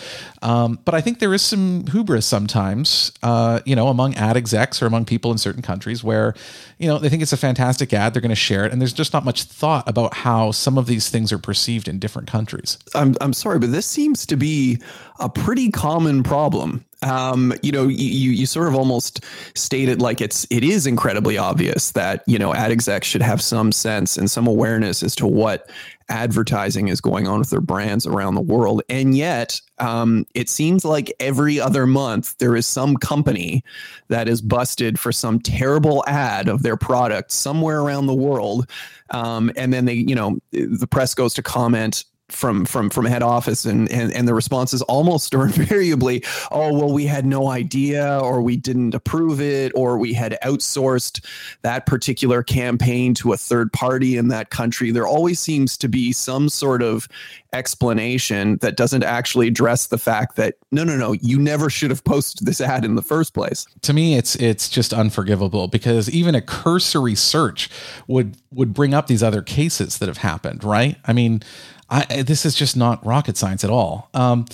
[0.42, 4.80] Um, but I think there is some hubris sometimes, uh, you know, among ad execs
[4.80, 6.34] or among people in certain countries where,
[6.78, 8.92] you know, they think it's a fantastic ad, they're going to share it, and there's
[8.92, 12.78] just not much thought about how some of these things are perceived in different countries.
[12.94, 14.80] I'm I'm sorry, but this seems to be
[15.20, 16.84] a pretty common problem.
[17.02, 21.36] Um, you know, you, you sort of almost state it like it's it is incredibly
[21.36, 25.26] obvious that you know ad execs should have some sense and some awareness as to
[25.26, 25.68] what
[26.08, 30.84] advertising is going on with their brands around the world, and yet um, it seems
[30.84, 33.64] like every other month there is some company
[34.08, 38.68] that is busted for some terrible ad of their product somewhere around the world,
[39.10, 43.22] um, and then they you know the press goes to comment from from from head
[43.22, 47.48] office and and, and the response is almost or invariably oh well we had no
[47.48, 51.24] idea or we didn't approve it or we had outsourced
[51.62, 54.90] that particular campaign to a third party in that country.
[54.90, 57.08] There always seems to be some sort of
[57.54, 62.04] explanation that doesn't actually address the fact that no no no you never should have
[62.04, 63.66] posted this ad in the first place.
[63.82, 67.70] To me it's it's just unforgivable because even a cursory search
[68.06, 70.96] would would bring up these other cases that have happened right?
[71.06, 71.42] I mean
[71.90, 74.08] I, this is just not rocket science at all.
[74.14, 74.46] Um,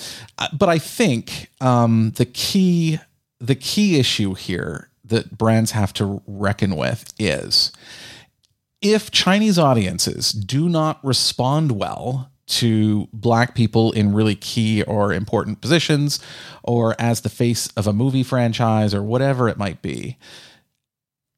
[0.52, 2.98] but i think um, the key
[3.38, 7.72] the key issue here that brands have to reckon with is
[8.82, 15.60] if chinese audiences do not respond well to black people in really key or important
[15.60, 16.18] positions
[16.64, 20.16] or as the face of a movie franchise or whatever it might be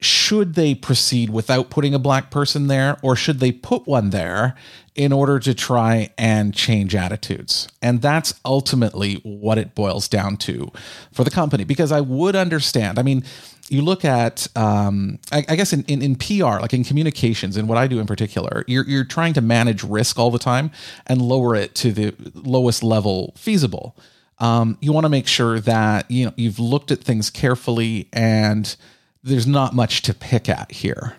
[0.02, 4.54] should they proceed without putting a black person there or should they put one there
[4.94, 7.68] in order to try and change attitudes?
[7.80, 10.70] And that's ultimately what it boils down to
[11.12, 11.64] for the company.
[11.64, 13.24] Because i would understand i mean
[13.68, 17.68] you look at um, I, I, guess in, in, in pr like in communications and
[17.68, 20.70] what i do in particular you're, you're trying to manage risk all the time
[21.06, 23.96] and lower it to the lowest level feasible.
[24.38, 28.74] Um, you want to make sure that you know you've looked at things carefully and
[29.22, 31.16] there's not much to pick at here.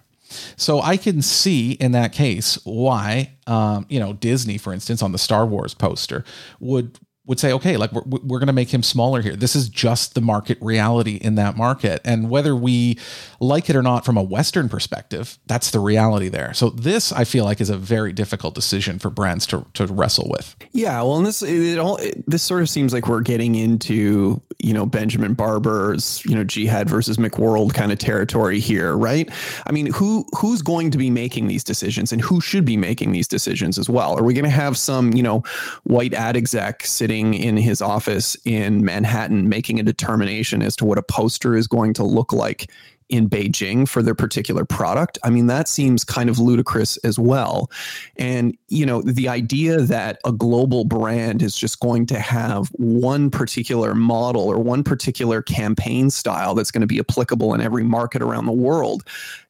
[0.55, 5.11] So I can see in that case why, um, you know, Disney, for instance, on
[5.11, 6.23] the Star Wars poster
[6.59, 9.35] would would say, okay, like we're, we're going to make him smaller here.
[9.35, 12.01] This is just the market reality in that market.
[12.03, 12.99] And whether we
[13.39, 16.53] like it or not from a Western perspective, that's the reality there.
[16.53, 20.27] So this, I feel like, is a very difficult decision for brands to, to wrestle
[20.29, 20.53] with.
[20.73, 21.01] Yeah.
[21.01, 24.73] Well, and this, it all, it, this sort of seems like we're getting into, you
[24.73, 29.29] know, Benjamin Barber's, you know, Jihad versus McWorld kind of territory here, right?
[29.65, 33.13] I mean, who, who's going to be making these decisions and who should be making
[33.13, 34.19] these decisions as well?
[34.19, 35.41] Are we going to have some, you know,
[35.83, 40.83] white ad exec sitting sitting in his office in Manhattan making a determination as to
[40.85, 42.71] what a poster is going to look like
[43.07, 45.19] in Beijing for their particular product.
[45.23, 47.69] I mean, that seems kind of ludicrous as well.
[48.15, 53.29] And, you know, the idea that a global brand is just going to have one
[53.29, 58.23] particular model or one particular campaign style that's going to be applicable in every market
[58.23, 59.03] around the world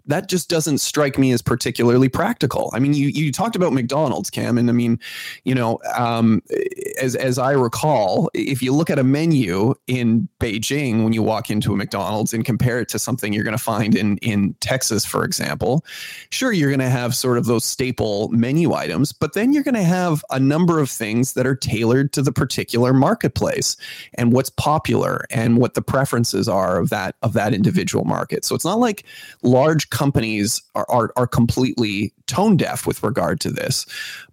[0.05, 2.69] that just doesn't strike me as particularly practical.
[2.73, 4.99] I mean, you you talked about McDonald's, Cam, and I mean,
[5.45, 6.41] you know, um,
[7.01, 11.49] as as I recall, if you look at a menu in Beijing when you walk
[11.49, 15.05] into a McDonald's and compare it to something you're going to find in in Texas,
[15.05, 15.85] for example,
[16.31, 19.73] sure you're going to have sort of those staple menu items, but then you're going
[19.73, 23.77] to have a number of things that are tailored to the particular marketplace
[24.15, 28.43] and what's popular and what the preferences are of that of that individual market.
[28.43, 29.05] So it's not like
[29.43, 33.85] large companies are, are, are completely tone deaf with regard to this.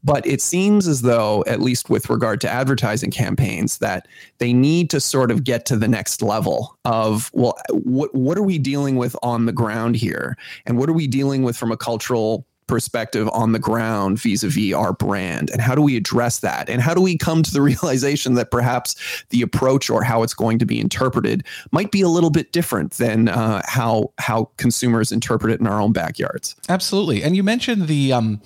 [0.03, 4.89] But it seems as though, at least with regard to advertising campaigns, that they need
[4.91, 8.97] to sort of get to the next level of, well, what, what are we dealing
[8.97, 10.37] with on the ground here?
[10.65, 14.93] And what are we dealing with from a cultural perspective on the ground vis-a-vis our
[14.93, 15.51] brand?
[15.51, 16.71] And how do we address that?
[16.71, 18.95] And how do we come to the realization that perhaps
[19.31, 22.93] the approach or how it's going to be interpreted might be a little bit different
[22.93, 26.57] than uh, how how consumers interpret it in our own backyards?
[26.69, 27.23] Absolutely.
[27.23, 28.41] And you mentioned the um,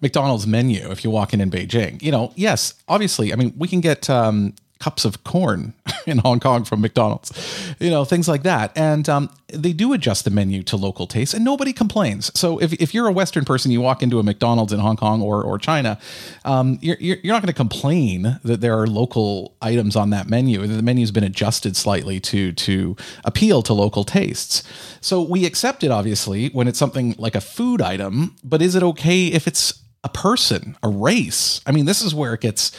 [0.00, 2.00] mcdonald's menu if you walk in in beijing.
[2.02, 5.74] You know yes obviously i mean we can get um, cups of corn
[6.06, 7.30] in Hong Kong from McDonald's,
[7.78, 8.72] you know, things like that.
[8.76, 12.36] And um, they do adjust the menu to local tastes, and nobody complains.
[12.38, 15.22] So if, if you're a Western person, you walk into a McDonald's in Hong Kong
[15.22, 15.98] or, or China,
[16.44, 20.66] um, you're, you're not going to complain that there are local items on that menu.
[20.66, 24.62] The menu's been adjusted slightly to to appeal to local tastes.
[25.00, 28.82] So we accept it, obviously, when it's something like a food item, but is it
[28.82, 31.60] okay if it's a person, a race?
[31.66, 32.72] I mean, this is where it gets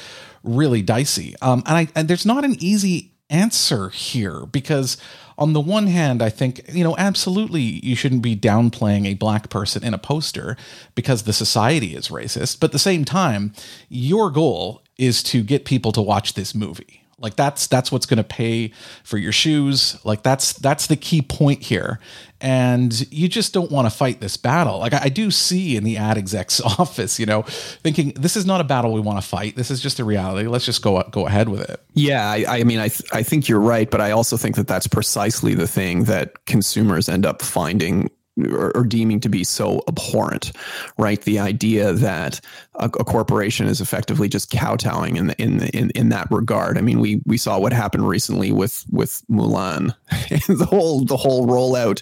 [0.44, 1.36] really dicey.
[1.42, 4.98] Um, and I and there's not an easy answer here because
[5.38, 9.50] on the one hand, I think, you know, absolutely you shouldn't be downplaying a black
[9.50, 10.56] person in a poster
[10.94, 12.60] because the society is racist.
[12.60, 13.54] But at the same time,
[13.90, 17.01] your goal is to get people to watch this movie.
[17.22, 18.72] Like that's that's what's going to pay
[19.04, 20.00] for your shoes.
[20.06, 22.00] Like that's that's the key point here.
[22.44, 24.80] And you just don't want to fight this battle.
[24.80, 28.46] Like I, I do see in the ad exec's office, you know, thinking this is
[28.46, 29.56] not a battle we want to fight.
[29.56, 30.48] This is just a reality.
[30.48, 31.80] Let's just go go ahead with it.
[31.94, 34.68] Yeah, I, I mean, I th- I think you're right, but I also think that
[34.68, 38.10] that's precisely the thing that consumers end up finding
[38.48, 40.52] or, or, deeming to be so abhorrent,
[40.98, 41.22] right?
[41.22, 42.42] The idea that
[42.76, 46.78] a, a, corporation is effectively just kowtowing in the, in, the, in in that regard.
[46.78, 49.94] I mean, we we saw what happened recently with with Mulan,
[50.48, 52.02] the whole the whole rollout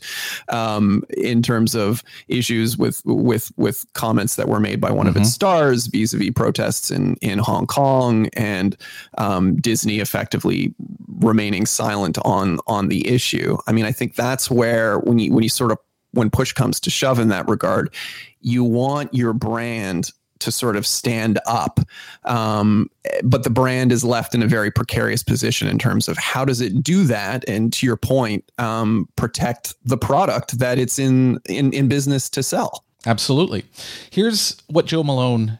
[0.53, 5.09] um, in terms of issues with with with comments that were made by one mm-hmm.
[5.09, 5.33] of its mm-hmm.
[5.33, 8.77] stars vis-a-vis protests in in Hong Kong and
[9.17, 10.73] um, Disney effectively
[11.19, 13.57] remaining silent on on the issue.
[13.67, 15.77] I mean, I think that's where when you when you sort of
[16.11, 17.93] when push comes to shove in that regard,
[18.41, 21.79] you want your brand to sort of stand up.
[22.25, 22.89] Um,
[23.23, 26.61] but the brand is left in a very precarious position in terms of how does
[26.61, 27.47] it do that?
[27.47, 32.43] And to your point, um, protect the product that it's in, in, in business to
[32.43, 32.85] sell.
[33.05, 33.65] Absolutely.
[34.11, 35.59] Here's what Jo Malone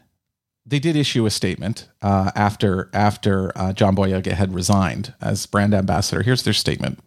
[0.66, 5.72] they did issue a statement uh, after after uh, John Boyega had resigned as brand
[5.72, 6.22] ambassador.
[6.22, 6.98] Here's their statement: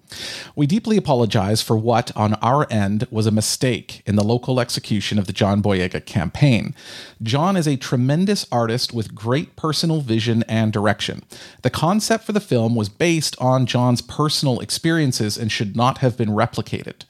[0.55, 5.19] We deeply apologize for what, on our end, was a mistake in the local execution
[5.19, 6.73] of the John Boyega campaign.
[7.21, 11.23] John is a tremendous artist with great personal vision and direction.
[11.61, 16.17] The concept for the film was based on John's personal experiences and should not have
[16.17, 17.03] been replicated.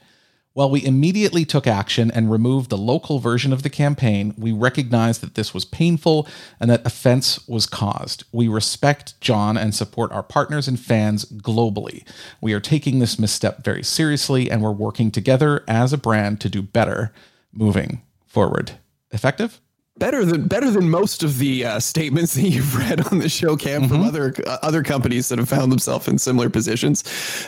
[0.54, 5.20] While we immediately took action and removed the local version of the campaign, we recognized
[5.20, 6.28] that this was painful
[6.60, 8.22] and that offense was caused.
[8.30, 12.06] We respect John and support our partners and fans globally.
[12.40, 16.48] We are taking this misstep very seriously and we're working together as a brand to
[16.48, 17.12] do better
[17.52, 18.78] moving forward.
[19.10, 19.60] Effective?
[19.96, 23.56] Better than better than most of the uh, statements that you've read on the show
[23.56, 23.92] cam mm-hmm.
[23.92, 27.04] from other uh, other companies that have found themselves in similar positions.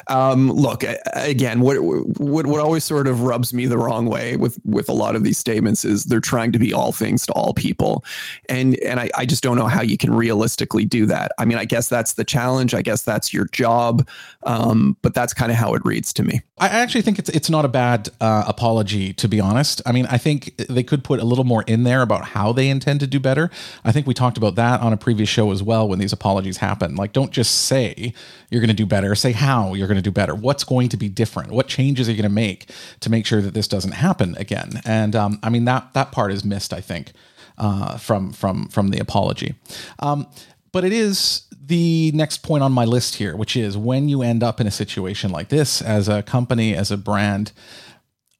[0.09, 4.59] Um, look again what, what what always sort of rubs me the wrong way with
[4.65, 7.53] with a lot of these statements is they're trying to be all things to all
[7.53, 8.05] people.
[8.49, 11.33] And and I, I just don't know how you can realistically do that.
[11.39, 12.75] I mean i guess that's the challenge.
[12.75, 14.07] I guess that's your job.
[14.45, 16.43] Um, but that's kind of how it reads to me.
[16.59, 19.83] I actually think it's it's not a bad uh, apology to be honest.
[19.85, 22.69] I mean i think they could put a little more in there about how they
[22.69, 23.51] intend to do better.
[23.85, 26.59] I think we talked about that on a previous show as well when these apologies
[26.59, 26.97] happen.
[26.97, 28.13] Like, don't just say
[28.51, 30.35] you're going to do better, say how you're going to do better.
[30.35, 31.53] What's going to be different?
[31.53, 32.71] What changes are you going to make
[33.01, 34.81] to make sure that this doesn't happen again?
[34.85, 37.13] And um, I mean, that, that part is missed, I think,
[37.59, 39.55] uh, from, from, from the apology.
[39.99, 40.27] Um,
[40.73, 44.43] but it is the next point on my list here, which is when you end
[44.43, 47.53] up in a situation like this as a company, as a brand,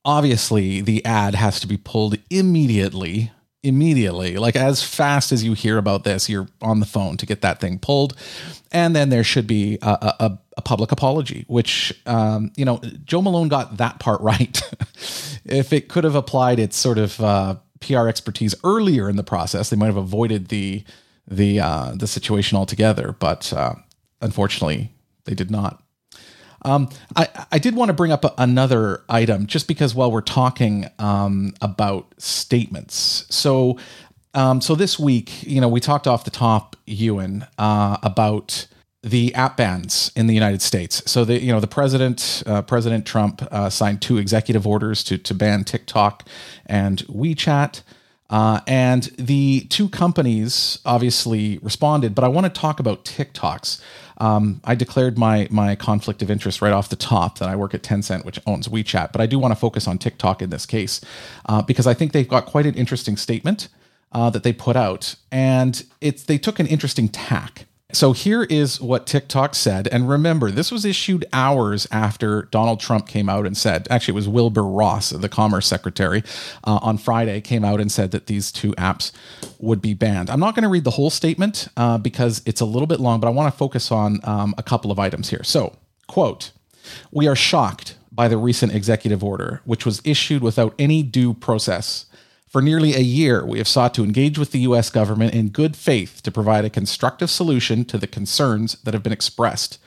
[0.05, 3.33] obviously the ad has to be pulled immediately
[3.63, 4.37] immediately.
[4.37, 7.61] Like as fast as you hear about this you're on the phone to get that
[7.61, 8.17] thing pulled.
[8.73, 13.23] And then there should be a, a, a public apology which um, you know jo
[13.23, 14.61] malone got that part right.
[15.45, 19.71] If it could have applied its sort of uh, pr expertise earlier in the process
[19.71, 20.85] they might have avoided the
[21.27, 23.17] the uh, the situation altogether.
[23.19, 23.75] But uh,
[24.21, 24.93] unfortunately
[25.25, 25.83] they did not
[26.67, 30.87] um, I, I did want to bring up another item just because while we're talking
[30.99, 33.25] um, about statements.
[33.31, 33.79] So,
[34.35, 38.67] um, so this week, you know, we talked off the top, Ewan, uh, about
[39.03, 41.09] the app bans in the United States.
[41.09, 45.17] So the you know the president uh, President Trump uh, signed two executive orders to
[45.19, 46.29] to ban TikTok
[46.67, 47.83] and WeChat.
[48.29, 53.81] Uh, and the two companies obviously responded, but I want to talk about TikToks.
[54.19, 57.75] Um, I declared my my conflict of interest right off the top that I work
[57.75, 60.67] at Tencent, which owns WeChat, but I do want to focus on TikTok in this
[60.67, 61.01] case
[61.47, 63.69] uh, because I think they've got quite an interesting statement
[64.13, 67.66] uh, that they put out, and it's they took an interesting tack.
[67.93, 69.87] So here is what TikTok said.
[69.89, 74.17] And remember, this was issued hours after Donald Trump came out and said, actually, it
[74.17, 76.25] was Wilbur Ross, the Commerce Secretary,
[76.65, 79.13] uh, on Friday came out and said that these two apps
[79.61, 80.31] would be banned.
[80.31, 83.21] I'm not going to read the whole statement uh, because it's a little bit long,
[83.21, 85.45] but I want to focus on um, a couple of items here.
[85.45, 85.77] So,
[86.09, 86.51] quote,
[87.13, 92.07] we are shocked by the recent executive order, which was issued without any due process
[92.49, 94.89] for nearly a year, we have sought to engage with the U.S.
[94.89, 99.13] government in good faith to provide a constructive solution to the concerns that have been
[99.13, 99.79] expressed.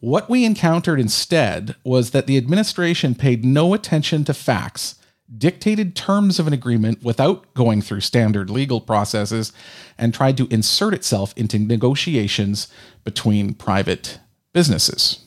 [0.00, 4.96] What we encountered instead was that the administration paid no attention to facts,
[5.36, 9.52] dictated terms of an agreement without going through standard legal processes,
[9.96, 12.66] and tried to insert itself into negotiations
[13.04, 14.18] between private
[14.52, 15.24] businesses.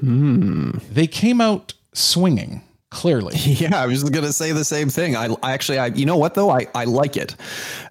[0.00, 0.82] Mm.
[0.92, 2.62] They came out swinging
[2.92, 3.36] clearly.
[3.62, 5.14] Yeah, I was going to say the same thing.
[5.14, 7.36] I, I, actually, I, you know what though, I, I like it.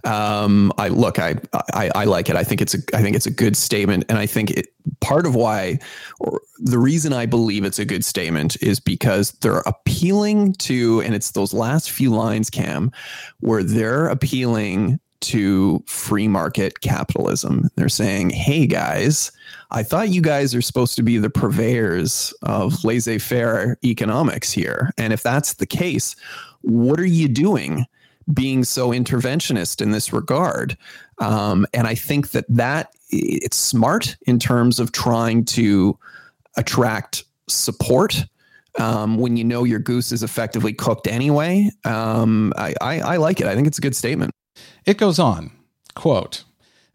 [0.04, 1.36] Um, I look, I,
[1.74, 2.36] I, I like it.
[2.36, 4.68] I think it's a, I think it's a good statement, and I think it,
[5.00, 5.80] part of why,
[6.20, 11.16] or the reason I believe it's a good statement is because they're appealing to, and
[11.16, 12.92] it's those last few lines, Cam,
[13.40, 17.70] where they're appealing to free market capitalism.
[17.76, 19.32] They're saying, hey guys,
[19.72, 24.92] I thought you guys are supposed to be the purveyors of laissez faire economics here.
[24.98, 26.16] And if that's the case,
[26.62, 27.86] what are you doing
[28.34, 30.78] being so interventionist in this regard?
[31.20, 35.98] Um, and I think that that it's smart in terms of trying to
[36.58, 38.26] attract support
[38.80, 41.70] um, when you know your goose is effectively cooked anyway.
[41.86, 43.48] Um, I, I, I like it.
[43.48, 44.32] I think it's a good statement.
[44.86, 45.52] It goes on,
[45.96, 46.44] quote,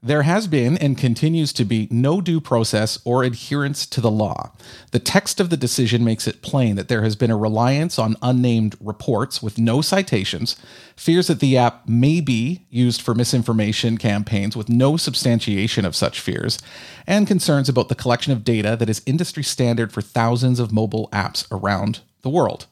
[0.03, 4.53] there has been and continues to be no due process or adherence to the law.
[4.93, 8.17] The text of the decision makes it plain that there has been a reliance on
[8.23, 10.55] unnamed reports with no citations,
[10.97, 16.21] fears that the app may be used for misinformation campaigns with no substantiation of such
[16.21, 16.59] fears,
[17.07, 21.09] and concerns about the collection of data that is industry standard for thousands of mobile
[21.11, 22.67] apps around the world.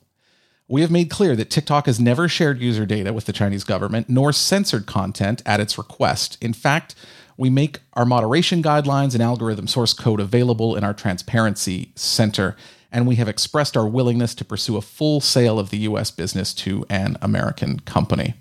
[0.67, 4.09] We have made clear that TikTok has never shared user data with the Chinese government
[4.09, 6.39] nor censored content at its request.
[6.41, 6.95] In fact,
[7.37, 12.57] we make our moderation guidelines and algorithm source code available in our transparency center,
[12.91, 16.55] and we have expressed our willingness to pursue a full sale of the US business
[16.55, 18.35] to an American company.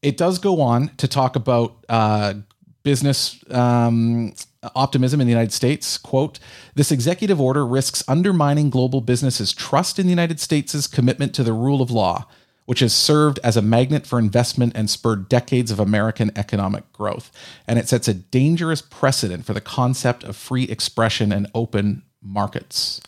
[0.00, 2.34] It does go on to talk about uh,
[2.82, 4.34] business um,
[4.74, 5.98] optimism in the United States.
[5.98, 6.38] Quote,
[6.74, 11.52] this executive order risks undermining global businesses' trust in the United States' commitment to the
[11.52, 12.26] rule of law,
[12.66, 17.30] which has served as a magnet for investment and spurred decades of American economic growth.
[17.66, 23.00] And it sets a dangerous precedent for the concept of free expression and open markets.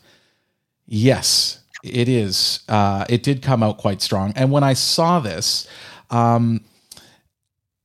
[0.87, 2.61] Yes, it is.
[2.69, 4.33] Uh, it did come out quite strong.
[4.35, 5.69] And when I saw this,
[6.11, 6.65] um,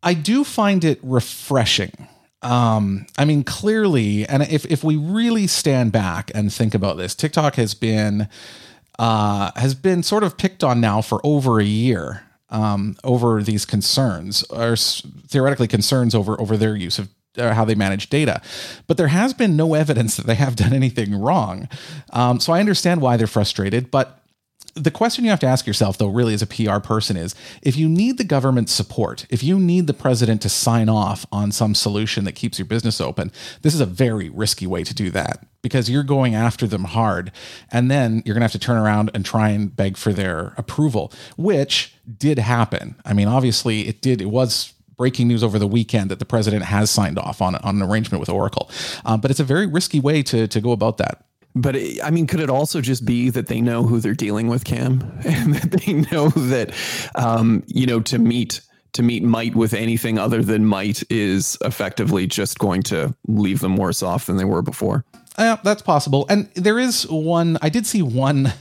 [0.02, 2.08] I do find it refreshing.
[2.42, 7.16] Um, I mean, clearly, and if if we really stand back and think about this,
[7.16, 8.30] TikTok has been
[8.98, 13.66] uh, has been sort of picked on now for over a year um, over these
[13.66, 18.42] concerns, or theoretically concerns over over their use of or how they manage data.
[18.88, 21.70] But there has been no evidence that they have done anything wrong.
[22.12, 24.19] Um, so I understand why they're frustrated, but
[24.84, 27.76] the question you have to ask yourself, though, really as a PR person, is if
[27.76, 31.76] you need the government support, if you need the president to sign off on some
[31.76, 35.46] solution that keeps your business open, this is a very risky way to do that
[35.62, 37.32] because you're going after them hard.
[37.72, 40.54] And then you're going to have to turn around and try and beg for their
[40.58, 42.96] approval, which did happen.
[43.06, 46.64] I mean, obviously, it did, it was breaking news over the weekend that the president
[46.64, 48.70] has signed off on, on an arrangement with Oracle.
[49.06, 51.24] Um, but it's a very risky way to, to go about that.
[51.56, 54.48] But it, I mean, could it also just be that they know who they're dealing
[54.48, 56.74] with, Cam, and that they know that,
[57.16, 58.62] um, you know, to meet
[58.94, 63.78] to meet might with anything other than might is effectively just going to leave them
[63.78, 65.06] worse off than they were before.
[65.38, 66.26] Yeah, that's possible.
[66.28, 67.58] And there is one.
[67.62, 68.52] I did see one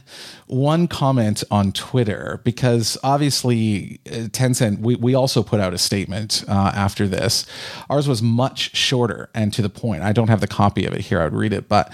[0.47, 4.79] one comment on Twitter because obviously uh, Tencent.
[4.79, 7.47] We we also put out a statement uh, after this.
[7.91, 10.05] Ours was much shorter and to the point.
[10.05, 11.21] I don't have the copy of it here.
[11.21, 11.93] I would read it, but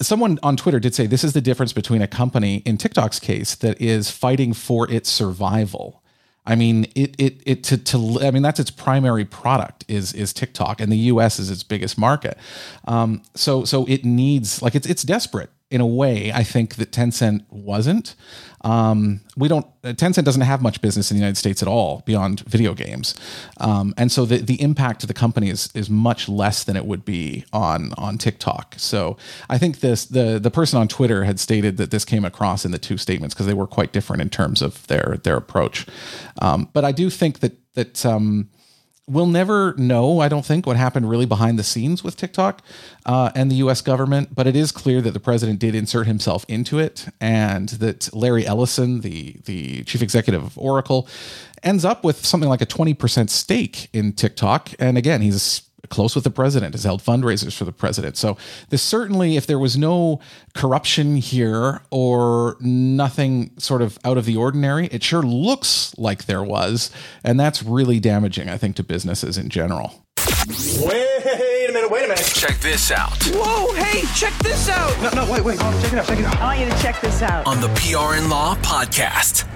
[0.00, 3.54] someone on Twitter did say this is the difference between a company in TikTok's case
[3.56, 6.02] that is fighting for its survival.
[6.46, 10.32] I mean, it it it to to I mean that's its primary product is is
[10.32, 11.38] TikTok, and the U.S.
[11.38, 12.38] is its biggest market.
[12.88, 16.32] Um, so so it needs like it's it's desperate in a way.
[16.32, 18.16] I think that Tencent wasn't.
[18.62, 19.66] Um, we don't.
[19.82, 23.14] Tencent doesn't have much business in the United States at all beyond video games,
[23.58, 26.84] um, and so the the impact to the company is is much less than it
[26.84, 28.74] would be on on TikTok.
[28.76, 29.16] So
[29.48, 32.72] I think this the the person on Twitter had stated that this came across in
[32.72, 35.86] the two statements because they were quite different in terms of their their approach.
[36.42, 38.50] Um, but I do think that that um,
[39.10, 42.62] we'll never know, I don't think, what happened really behind the scenes with TikTok
[43.04, 46.44] uh, and the US government, but it is clear that the president did insert himself
[46.48, 51.08] into it and that Larry Ellison, the, the chief executive of Oracle,
[51.62, 54.70] ends up with something like a 20% stake in TikTok.
[54.78, 58.16] And again, he's close with the president, has held fundraisers for the president.
[58.16, 58.36] So
[58.68, 60.20] this certainly, if there was no
[60.54, 66.42] corruption here or nothing sort of out of the ordinary, it sure looks like there
[66.42, 66.90] was.
[67.24, 70.04] And that's really damaging, I think, to businesses in general.
[70.48, 72.24] Wait a minute, wait a minute.
[72.24, 73.16] Check this out.
[73.28, 75.00] Whoa, hey, check this out.
[75.02, 75.58] No, no, wait, wait.
[75.60, 76.36] Oh, check it out, check it out.
[76.38, 77.46] I want you to check this out.
[77.46, 79.46] On the PR and Law Podcast.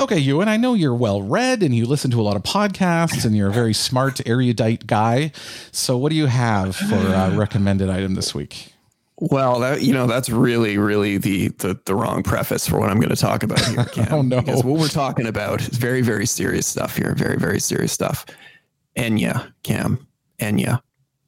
[0.00, 3.26] Okay, Ewan, I know you're well read and you listen to a lot of podcasts
[3.26, 5.30] and you're a very smart, erudite guy.
[5.72, 8.72] So, what do you have for a recommended item this week?
[9.18, 12.96] Well, that you know, that's really, really the the, the wrong preface for what I'm
[12.98, 13.84] going to talk about here.
[13.84, 14.40] Cam, oh no!
[14.40, 17.14] Because what we're talking about is very, very serious stuff here.
[17.14, 18.24] Very, very serious stuff.
[18.96, 20.06] Enya, Cam,
[20.38, 20.80] Enya.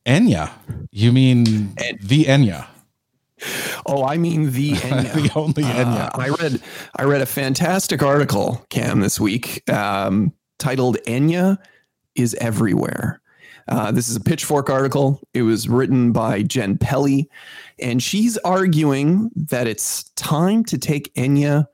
[0.06, 0.50] Enya.
[0.90, 2.66] You mean en- the Enya?
[3.86, 5.12] Oh, I mean the Enya.
[5.14, 6.06] the only Enya.
[6.06, 6.60] Uh, I read
[6.96, 11.58] I read a fantastic article, Cam, this week um, titled "Enya
[12.14, 13.20] is Everywhere."
[13.68, 15.20] Uh, this is a Pitchfork article.
[15.34, 17.28] It was written by Jenn Pelly,
[17.78, 21.66] and she's arguing that it's time to take Enya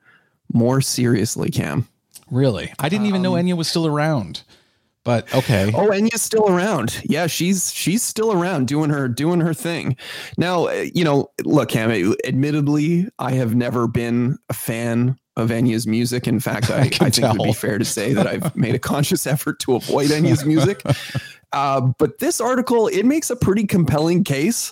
[0.53, 1.49] more seriously.
[1.49, 1.87] Cam,
[2.29, 2.71] really?
[2.79, 4.43] I didn't even know um, Enya was still around.
[5.05, 5.71] But okay.
[5.73, 7.01] Oh, Enya's still around.
[7.03, 9.95] Yeah, she's she's still around doing her doing her thing.
[10.37, 11.89] Now, uh, you know, look, Cam.
[12.25, 16.27] Admittedly, I have never been a fan of Enya's music.
[16.27, 17.31] In fact, I, I, I think tell.
[17.33, 20.45] it would be fair to say that I've made a conscious effort to avoid Enya's
[20.45, 20.81] music.
[21.51, 24.71] Uh, but this article it makes a pretty compelling case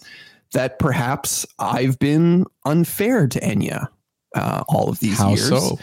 [0.53, 3.88] that perhaps I've been unfair to Enya
[4.36, 5.49] uh, all of these How years.
[5.49, 5.80] So?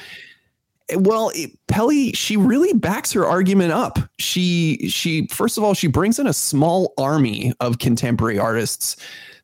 [0.95, 1.33] Well,
[1.67, 3.99] Pelly, she really backs her argument up.
[4.19, 8.97] She she first of all, she brings in a small army of contemporary artists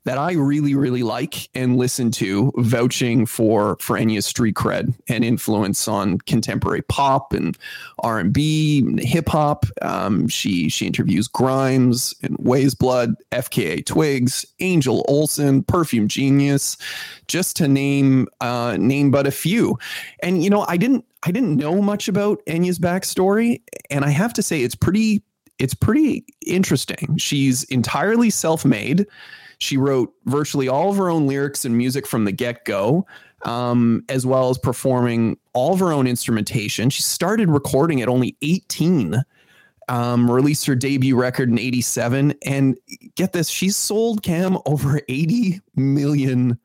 [0.04, 5.24] that I really, really like and listen to, vouching for for Enya's street cred and
[5.24, 7.56] influence on contemporary pop and
[7.98, 9.66] R and B, hip hop.
[9.82, 16.78] Um, she she interviews Grimes and Weyes Blood, FKA Twigs, Angel Olsen, Perfume Genius,
[17.28, 19.78] just to name uh, name but a few.
[20.22, 24.32] And you know, I didn't I didn't know much about Enya's backstory, and I have
[24.34, 25.22] to say it's pretty
[25.58, 27.18] it's pretty interesting.
[27.18, 29.06] She's entirely self-made.
[29.60, 33.06] She wrote virtually all of her own lyrics and music from the get go,
[33.44, 36.90] um, as well as performing all of her own instrumentation.
[36.90, 39.22] She started recording at only 18,
[39.88, 42.34] um, released her debut record in 87.
[42.46, 42.78] And
[43.16, 46.58] get this, she's sold Cam over 80 million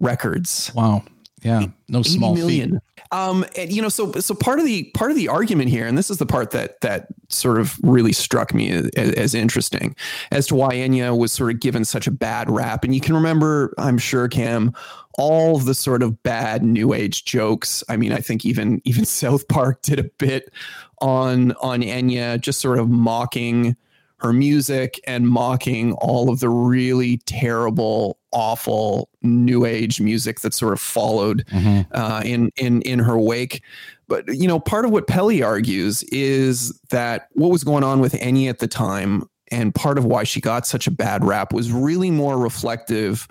[0.00, 0.72] records.
[0.74, 1.04] Wow.
[1.42, 2.72] Yeah, no small million.
[2.72, 2.80] Feat.
[3.12, 5.98] Um, and you know, so so part of the part of the argument here, and
[5.98, 9.96] this is the part that that sort of really struck me as, as, interesting,
[10.30, 12.84] as to why Enya was sort of given such a bad rap.
[12.84, 14.72] And you can remember, I'm sure, Cam,
[15.18, 17.82] all the sort of bad new age jokes.
[17.88, 20.52] I mean, I think even even South Park did a bit
[21.00, 23.76] on on Enya, just sort of mocking
[24.20, 30.72] her music and mocking all of the really terrible, awful new age music that sort
[30.72, 31.82] of followed mm-hmm.
[31.92, 33.62] uh, in in in her wake.
[34.08, 38.12] But you know, part of what Pelly argues is that what was going on with
[38.12, 41.72] Enya at the time, and part of why she got such a bad rap was
[41.72, 43.26] really more reflective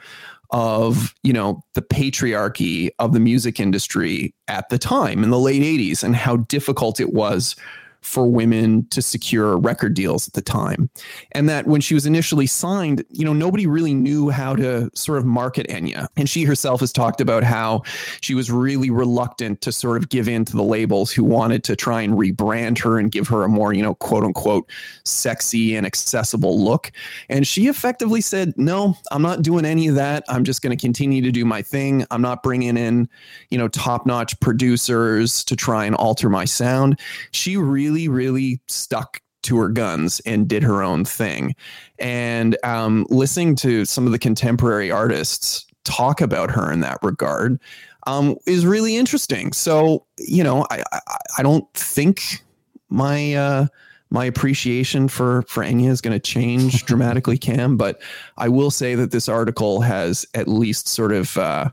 [0.52, 5.62] of you know the patriarchy of the music industry at the time in the late
[5.62, 7.56] 80s and how difficult it was
[8.02, 10.90] for women to secure record deals at the time.
[11.34, 15.18] And that when she was initially signed, you know, nobody really knew how to sort
[15.18, 16.08] of market Enya.
[16.16, 17.84] And she herself has talked about how
[18.22, 21.76] she was really reluctant to sort of give in to the labels who wanted to
[21.76, 24.70] try and rebrand her and give her a more, you know, quote unquote,
[25.04, 26.92] sexy and accessible look.
[27.28, 30.24] And she effectively said, no, I'm not doing any of that.
[30.30, 32.06] I'm just going to continue to do my thing.
[32.12, 33.10] I'm not bringing in,
[33.50, 37.00] you know, top notch producers to try and alter my sound.
[37.32, 41.56] She really really, really stuck to her guns and did her own thing.
[41.98, 47.60] And um, listening to some of the contemporary artists talk about her in that regard
[48.06, 49.54] um, is really interesting.
[49.54, 51.00] So, you know, I, I,
[51.40, 52.44] I don't think
[52.90, 53.68] my uh,
[54.12, 57.78] my appreciation for for Enya is going to change dramatically, Cam.
[57.78, 58.02] But
[58.38, 61.70] I will say that this article has at least sort of uh,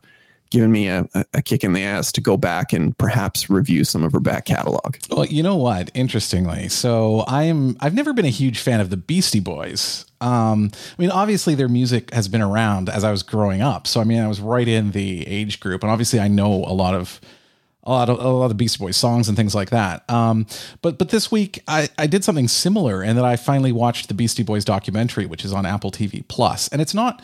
[0.51, 4.03] given me a, a kick in the ass to go back and perhaps review some
[4.03, 4.97] of her back catalog.
[5.11, 5.91] Well, you know what?
[5.95, 10.07] Interestingly, so I'm I've never been a huge fan of the Beastie Boys.
[10.21, 13.87] Um, I mean, obviously their music has been around as I was growing up.
[13.87, 16.73] So I mean, I was right in the age group, and obviously I know a
[16.73, 17.21] lot of
[17.87, 20.09] a lot of a lot of Beastie Boys songs and things like that.
[20.11, 20.47] Um,
[20.83, 24.15] but but this week I, I did something similar in that I finally watched the
[24.15, 27.23] Beastie Boys documentary, which is on Apple TV Plus, and it's not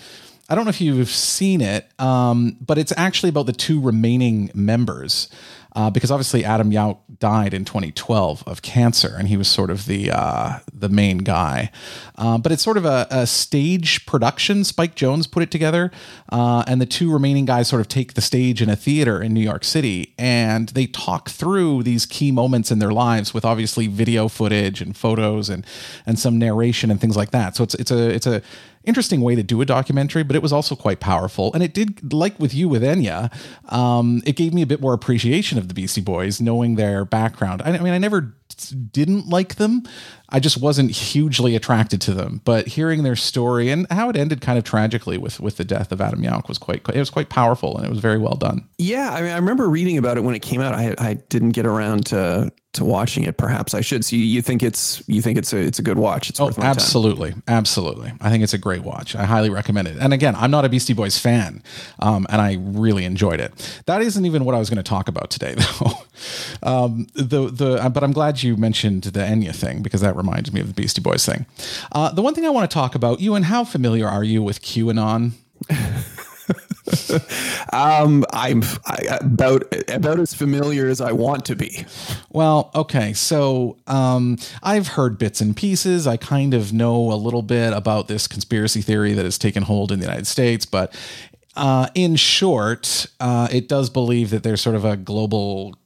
[0.53, 4.51] I don't know if you've seen it, um, but it's actually about the two remaining
[4.53, 5.31] members.
[5.75, 9.87] Uh, because obviously Adam Yauch died in 2012 of cancer, and he was sort of
[9.87, 11.71] the uh, the main guy.
[12.19, 14.65] Uh, but it's sort of a, a, stage production.
[14.65, 15.91] Spike Jonze put it together,
[16.31, 19.33] uh, and the two remaining guys sort of take the stage in a theater in
[19.33, 23.87] New York City, and they talk through these key moments in their lives with obviously
[23.87, 25.65] video footage and photos and
[26.05, 27.57] and some narration and things like that.
[27.57, 28.43] So it's it's a it's a
[28.85, 31.53] interesting way to do a documentary, but it was also quite powerful.
[31.55, 33.33] And it did, like with you with Enya,
[33.73, 37.63] um, it gave me a bit more appreciation of the Beastie Boys, knowing their background.
[37.63, 39.83] I, I mean, I never didn't like them.
[40.29, 42.41] I just wasn't hugely attracted to them.
[42.45, 45.93] But hearing their story and how it ended kind of tragically with with the death
[45.93, 48.67] of Adam Yauch was quite it was quite powerful and it was very well done.
[48.79, 50.75] Yeah, I mean, I remember reading about it when it came out.
[50.75, 53.37] I I didn't get around to to watching it.
[53.37, 54.05] Perhaps I should.
[54.05, 56.31] So you, you think it's you think it's a it's a good watch?
[56.31, 57.43] It's oh, absolutely, time.
[57.47, 58.13] absolutely.
[58.21, 59.15] I think it's a great watch.
[59.15, 59.99] I highly recommend it.
[60.01, 61.63] And again, I'm not a Beastie Boys fan,
[61.99, 63.83] um, and I really enjoyed it.
[63.87, 65.93] That isn't even what I was going to talk about today, though.
[66.63, 70.61] um, the the but I'm glad you mentioned the Enya thing because that reminds me
[70.61, 71.47] of the Beastie Boys thing.
[71.93, 74.63] Uh, the one thing I want to talk about, Ewan how familiar are you with
[74.63, 75.33] QAnon?
[77.73, 81.87] um, I'm I, about about as familiar as I want to be.
[82.31, 86.07] Well, okay, so um, I've heard bits and pieces.
[86.07, 89.93] I kind of know a little bit about this conspiracy theory that has taken hold
[89.93, 90.95] in the United States, but
[91.57, 95.77] uh, in short, uh, it does believe that there's sort of a global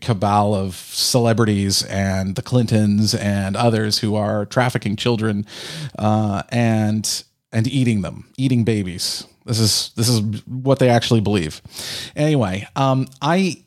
[0.00, 5.46] cabal of celebrities and the Clintons and others who are trafficking children
[5.98, 9.26] uh, and and eating them, eating babies.
[9.44, 11.60] This is this is what they actually believe.
[12.16, 13.63] Anyway, um, I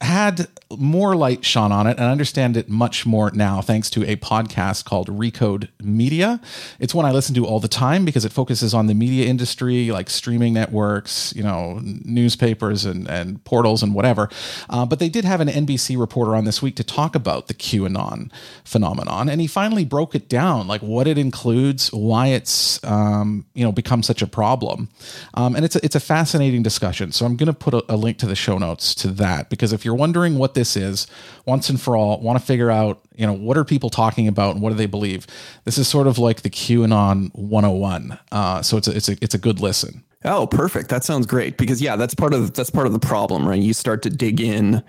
[0.00, 4.02] had more light shone on it and I understand it much more now thanks to
[4.04, 6.40] a podcast called Recode Media.
[6.78, 9.90] It's one I listen to all the time because it focuses on the media industry,
[9.90, 14.28] like streaming networks, you know, newspapers and, and portals and whatever.
[14.68, 17.54] Uh, but they did have an NBC reporter on this week to talk about the
[17.54, 18.30] QAnon
[18.64, 23.64] phenomenon, and he finally broke it down, like what it includes, why it's um, you
[23.64, 24.88] know become such a problem,
[25.34, 27.12] um, and it's a, it's a fascinating discussion.
[27.12, 29.72] So I'm going to put a, a link to the show notes to that because
[29.72, 31.06] if you're wondering what this is
[31.46, 34.54] once and for all, want to figure out, you know, what are people talking about
[34.54, 35.26] and what do they believe?
[35.64, 38.18] This is sort of like the QAnon 101.
[38.32, 40.04] Uh, so it's a, it's a, it's a good listen.
[40.26, 40.88] Oh, perfect.
[40.88, 43.60] That sounds great because yeah, that's part of that's part of the problem, right?
[43.60, 44.82] You start to dig in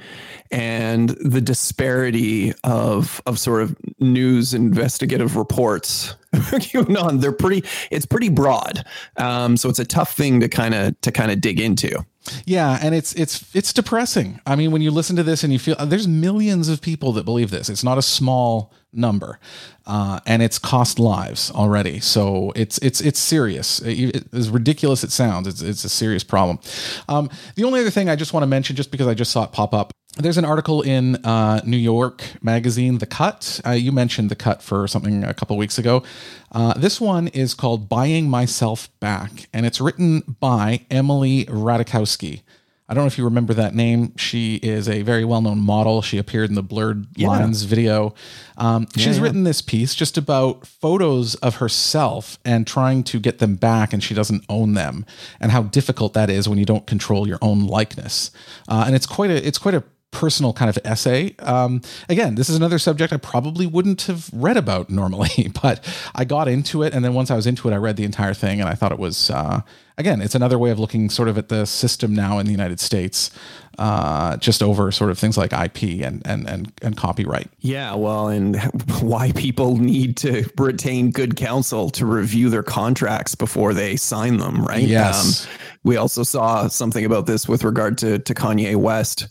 [0.50, 8.30] and the disparity of of sort of news investigative reports QAnon, they're pretty it's pretty
[8.30, 8.86] broad.
[9.18, 12.06] Um, so it's a tough thing to kind of to kind of dig into.
[12.46, 14.40] Yeah, and it's it's it's depressing.
[14.46, 17.24] I mean, when you listen to this and you feel there's millions of people that
[17.24, 17.70] believe this.
[17.70, 19.40] It's not a small number,
[19.86, 22.00] uh, and it's cost lives already.
[22.00, 23.80] So it's it's it's serious.
[23.82, 26.60] It, as ridiculous it sounds, it's it's a serious problem.
[27.08, 29.44] Um, the only other thing I just want to mention, just because I just saw
[29.44, 33.60] it pop up, there's an article in uh, New York Magazine, The Cut.
[33.66, 36.04] Uh, you mentioned The Cut for something a couple weeks ago.
[36.52, 42.42] Uh, this one is called Buying Myself Back, and it's written by Emily Ratajkowski.
[42.88, 44.16] I don't know if you remember that name.
[44.16, 46.04] She is a very well known model.
[46.04, 47.30] She appeared in the Blurred Yeah.
[47.30, 48.14] Lines video.
[48.58, 49.24] Um, she's yeah.
[49.24, 54.04] written this piece just about photos of herself and trying to get them back, and
[54.04, 55.04] she doesn't own them,
[55.40, 58.30] and how difficult that is when you don't control your own likeness.
[58.68, 59.84] Uh, and it's quite a it's quite a
[60.16, 61.36] personal kind of essay.
[61.40, 65.84] Um, again, this is another subject I probably wouldn't have read about normally, but
[66.16, 68.34] I got into it, and then once I was into it, I read the entire
[68.34, 69.60] thing, and I thought it was uh,
[69.98, 72.80] again, it's another way of looking sort of at the system now in the United
[72.80, 73.32] States,
[73.78, 77.50] uh, just over sort of things like IP and and and, and copyright.
[77.60, 78.62] Yeah, well, and
[79.02, 84.64] why people need to retain good counsel to review their contracts before they sign them,
[84.64, 84.84] right?
[84.84, 85.46] Yes.
[85.46, 85.52] Um,
[85.84, 89.28] we also saw something about this with regard to, to Kanye West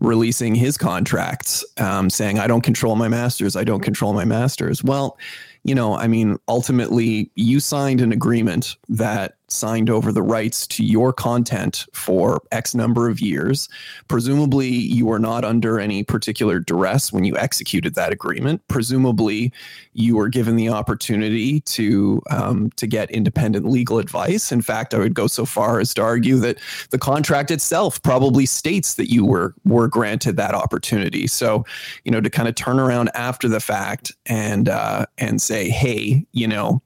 [0.00, 3.56] releasing his contracts, um, saying, I don't control my masters.
[3.56, 4.82] I don't control my masters.
[4.82, 5.18] Well,
[5.64, 10.84] you know, I mean, ultimately, you signed an agreement that signed over the rights to
[10.84, 13.68] your content for X number of years.
[14.08, 18.62] Presumably, you were not under any particular duress when you executed that agreement.
[18.68, 19.52] Presumably,
[19.94, 24.52] you were given the opportunity to um, to get independent legal advice.
[24.52, 26.58] In fact, I would go so far as to argue that
[26.90, 31.26] the contract itself probably states that you were were granted that opportunity.
[31.26, 31.64] So,
[32.04, 36.26] you know, to kind of turn around after the fact and uh, and say, hey,
[36.32, 36.82] you know,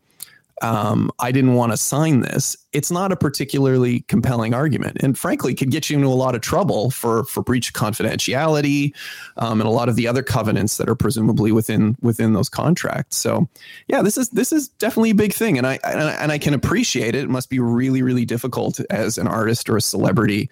[0.61, 2.57] um, I didn't want to sign this.
[2.73, 6.41] It's not a particularly compelling argument, and frankly, could get you into a lot of
[6.41, 8.95] trouble for for breach of confidentiality
[9.39, 13.17] um, and a lot of the other covenants that are presumably within within those contracts.
[13.17, 13.49] So,
[13.89, 16.39] yeah, this is this is definitely a big thing, and I and I, and I
[16.39, 17.25] can appreciate it.
[17.25, 20.51] It must be really really difficult as an artist or a celebrity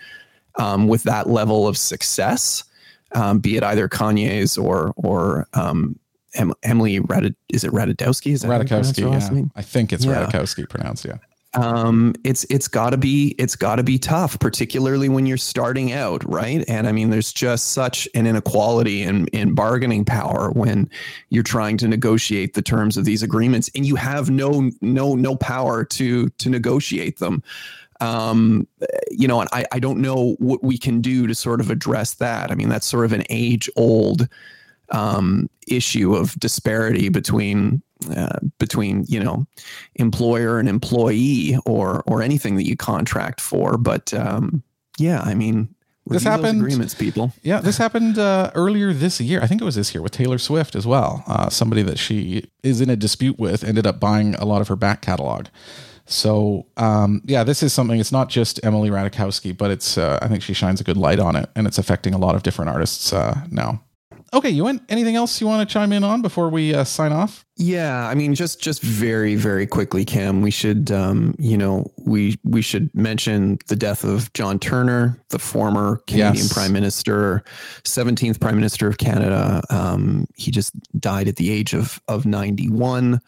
[0.57, 2.65] um, with that level of success,
[3.13, 5.99] um, be it either Kanye's or or um,
[6.35, 8.33] em- Emily Radid- is it Radadowski?
[8.33, 9.01] Is that Radikowski,
[9.33, 9.43] yeah.
[9.57, 10.27] I think it's Yeah.
[10.27, 11.17] Radikowski pronounced, yeah.
[11.55, 15.93] um, it's it's got to be it's got to be tough, particularly when you're starting
[15.93, 16.65] out, right?
[16.69, 20.89] And I mean, there's just such an inequality in in bargaining power when
[21.31, 25.35] you're trying to negotiate the terms of these agreements, and you have no no no
[25.37, 27.43] power to to negotiate them.
[28.01, 28.67] Um,
[29.11, 32.15] you know, and I I don't know what we can do to sort of address
[32.15, 32.51] that.
[32.51, 34.29] I mean, that's sort of an age old
[34.91, 37.83] um, issue of disparity between
[38.17, 39.47] uh, between you know
[39.97, 43.77] employer and employee or or anything that you contract for.
[43.79, 44.63] But um,
[44.99, 45.69] yeah, I mean,
[46.07, 47.33] This happened- agreements, people.
[47.43, 49.41] Yeah, this happened uh, earlier this year.
[49.43, 51.23] I think it was this year with Taylor Swift as well.
[51.27, 54.69] Uh, somebody that she is in a dispute with ended up buying a lot of
[54.69, 55.47] her back catalog.
[56.07, 58.01] So um, yeah, this is something.
[58.01, 61.21] It's not just Emily Ratajkowski, but it's uh, I think she shines a good light
[61.21, 63.83] on it, and it's affecting a lot of different artists uh, now.
[64.33, 67.45] Okay, Ewan, anything else you want to chime in on before we uh, sign off?
[67.57, 70.41] Yeah, I mean, just just very very quickly, Cam.
[70.41, 75.41] We should, um, you know, we we should mention the death of John Turner, the
[75.41, 76.53] former Canadian Yes.
[76.53, 77.43] Prime Minister,
[77.85, 79.63] seventeenth Prime Minister of Canada.
[79.69, 83.21] Um, he just died at the age of of ninety one.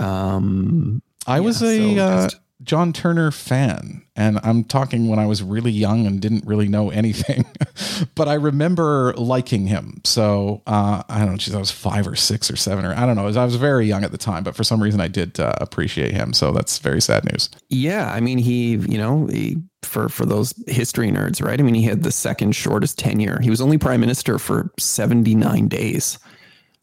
[0.00, 5.26] Um, I was a so uh, just- John Turner fan, and I'm talking when I
[5.26, 7.44] was really young and didn't really know anything,
[8.14, 10.00] but I remember liking him.
[10.04, 13.06] So uh, I don't know, geez, I was five or six or seven, or I
[13.06, 13.22] don't know.
[13.28, 16.12] I was, very young at the time, but for some reason I did uh, appreciate
[16.12, 16.32] him.
[16.32, 17.50] So that's very sad news.
[17.68, 21.58] Yeah, I mean, he, you know, he, for for those history nerds, right?
[21.58, 23.40] I mean, he had the second shortest tenure.
[23.42, 26.18] He was only prime minister for seventy nine days.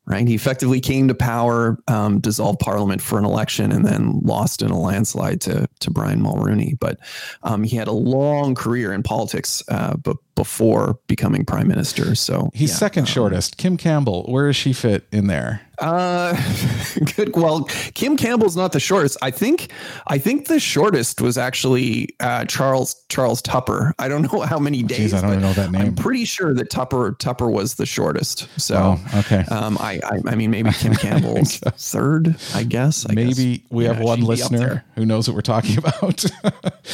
[0.10, 4.64] Right, he effectively came to power, um, dissolved parliament for an election, and then lost
[4.64, 6.80] in a landslide to to Brian Mulroney.
[6.80, 6.97] But
[7.43, 12.16] um, he had a long career in politics, uh, but before becoming prime minister.
[12.16, 12.76] So He's yeah.
[12.78, 13.58] second shortest.
[13.58, 15.60] Kim Campbell, where does she fit in there?
[15.80, 16.34] Uh,
[17.16, 17.34] good.
[17.36, 17.64] Well,
[17.94, 19.18] Kim Campbell's not the shortest.
[19.22, 19.72] I think.
[20.08, 23.94] I think the shortest was actually uh, Charles Charles Tupper.
[24.00, 25.14] I don't know how many days.
[25.14, 25.82] Jeez, I don't but know that name.
[25.82, 28.48] I'm pretty sure that Tupper Tupper was the shortest.
[28.60, 29.46] So, Oh, okay.
[29.50, 32.36] Um, I, I I mean maybe Kim Campbell's third.
[32.54, 33.06] I guess.
[33.10, 33.68] I Maybe guess.
[33.72, 36.26] we have Yeah, one she'd be up listener who knows what we're talking about.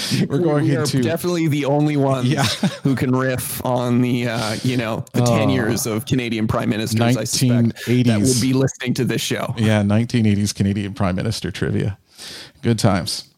[0.30, 2.44] we're going we into definitely the only ones Yeah.
[2.84, 7.02] who can riff on the uh, you know the tenures of Canadian prime ministers.
[7.18, 8.34] I suspect that 1980s.
[8.34, 9.54] would be listening to this show.
[9.66, 11.98] Yeah, 1980s Canadian Prime Minister trivia.
[12.62, 13.34] Good times.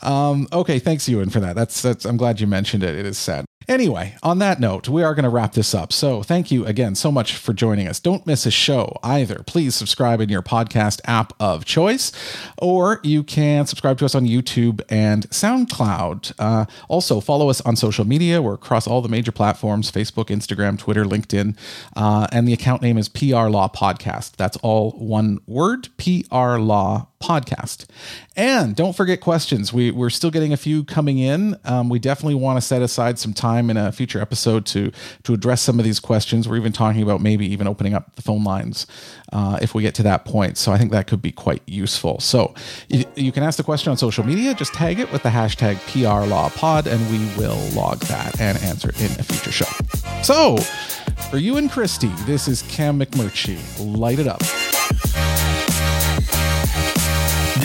[0.00, 1.54] Um, okay, thanks, Ewan, for that.
[1.54, 2.04] That's that's.
[2.06, 2.94] I'm glad you mentioned it.
[2.94, 3.44] It is sad.
[3.68, 5.92] Anyway, on that note, we are going to wrap this up.
[5.92, 8.00] So, thank you again so much for joining us.
[8.00, 9.42] Don't miss a show either.
[9.46, 12.10] Please subscribe in your podcast app of choice,
[12.58, 16.32] or you can subscribe to us on YouTube and SoundCloud.
[16.38, 18.40] Uh, also, follow us on social media.
[18.42, 21.56] We're across all the major platforms Facebook, Instagram, Twitter, LinkedIn.
[21.94, 24.36] Uh, and the account name is PR Law Podcast.
[24.36, 27.84] That's all one word PR Law podcast.
[28.34, 29.72] And don't forget questions.
[29.72, 31.56] We, we're still getting a few coming in.
[31.64, 34.90] Um, we definitely want to set aside some time in a future episode to,
[35.24, 36.48] to address some of these questions.
[36.48, 38.86] We're even talking about maybe even opening up the phone lines
[39.32, 40.56] uh, if we get to that point.
[40.58, 42.20] So I think that could be quite useful.
[42.20, 42.54] So
[42.88, 44.54] you, you can ask the question on social media.
[44.54, 49.00] Just tag it with the hashtag PRLawPod and we will log that and answer it
[49.00, 49.70] in a future show.
[50.22, 50.56] So
[51.30, 53.60] for Ewan Christie, this is Cam McMurchie.
[53.78, 54.40] Light it up.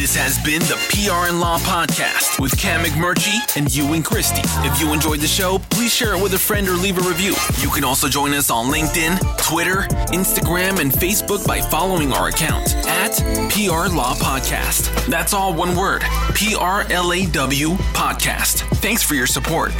[0.06, 4.48] This has been the PR and Law Podcast with Cam McMurchie and Ewan Christie.
[4.60, 7.34] If you enjoyed the show, please share it with a friend or leave a review.
[7.58, 12.76] You can also join us on LinkedIn, Twitter, Instagram, and Facebook by following our account
[12.86, 13.16] at
[13.50, 14.94] PR Law Podcast.
[15.08, 16.04] That's all one word
[16.36, 18.60] P R L A W Podcast.
[18.78, 19.72] Thanks for your support.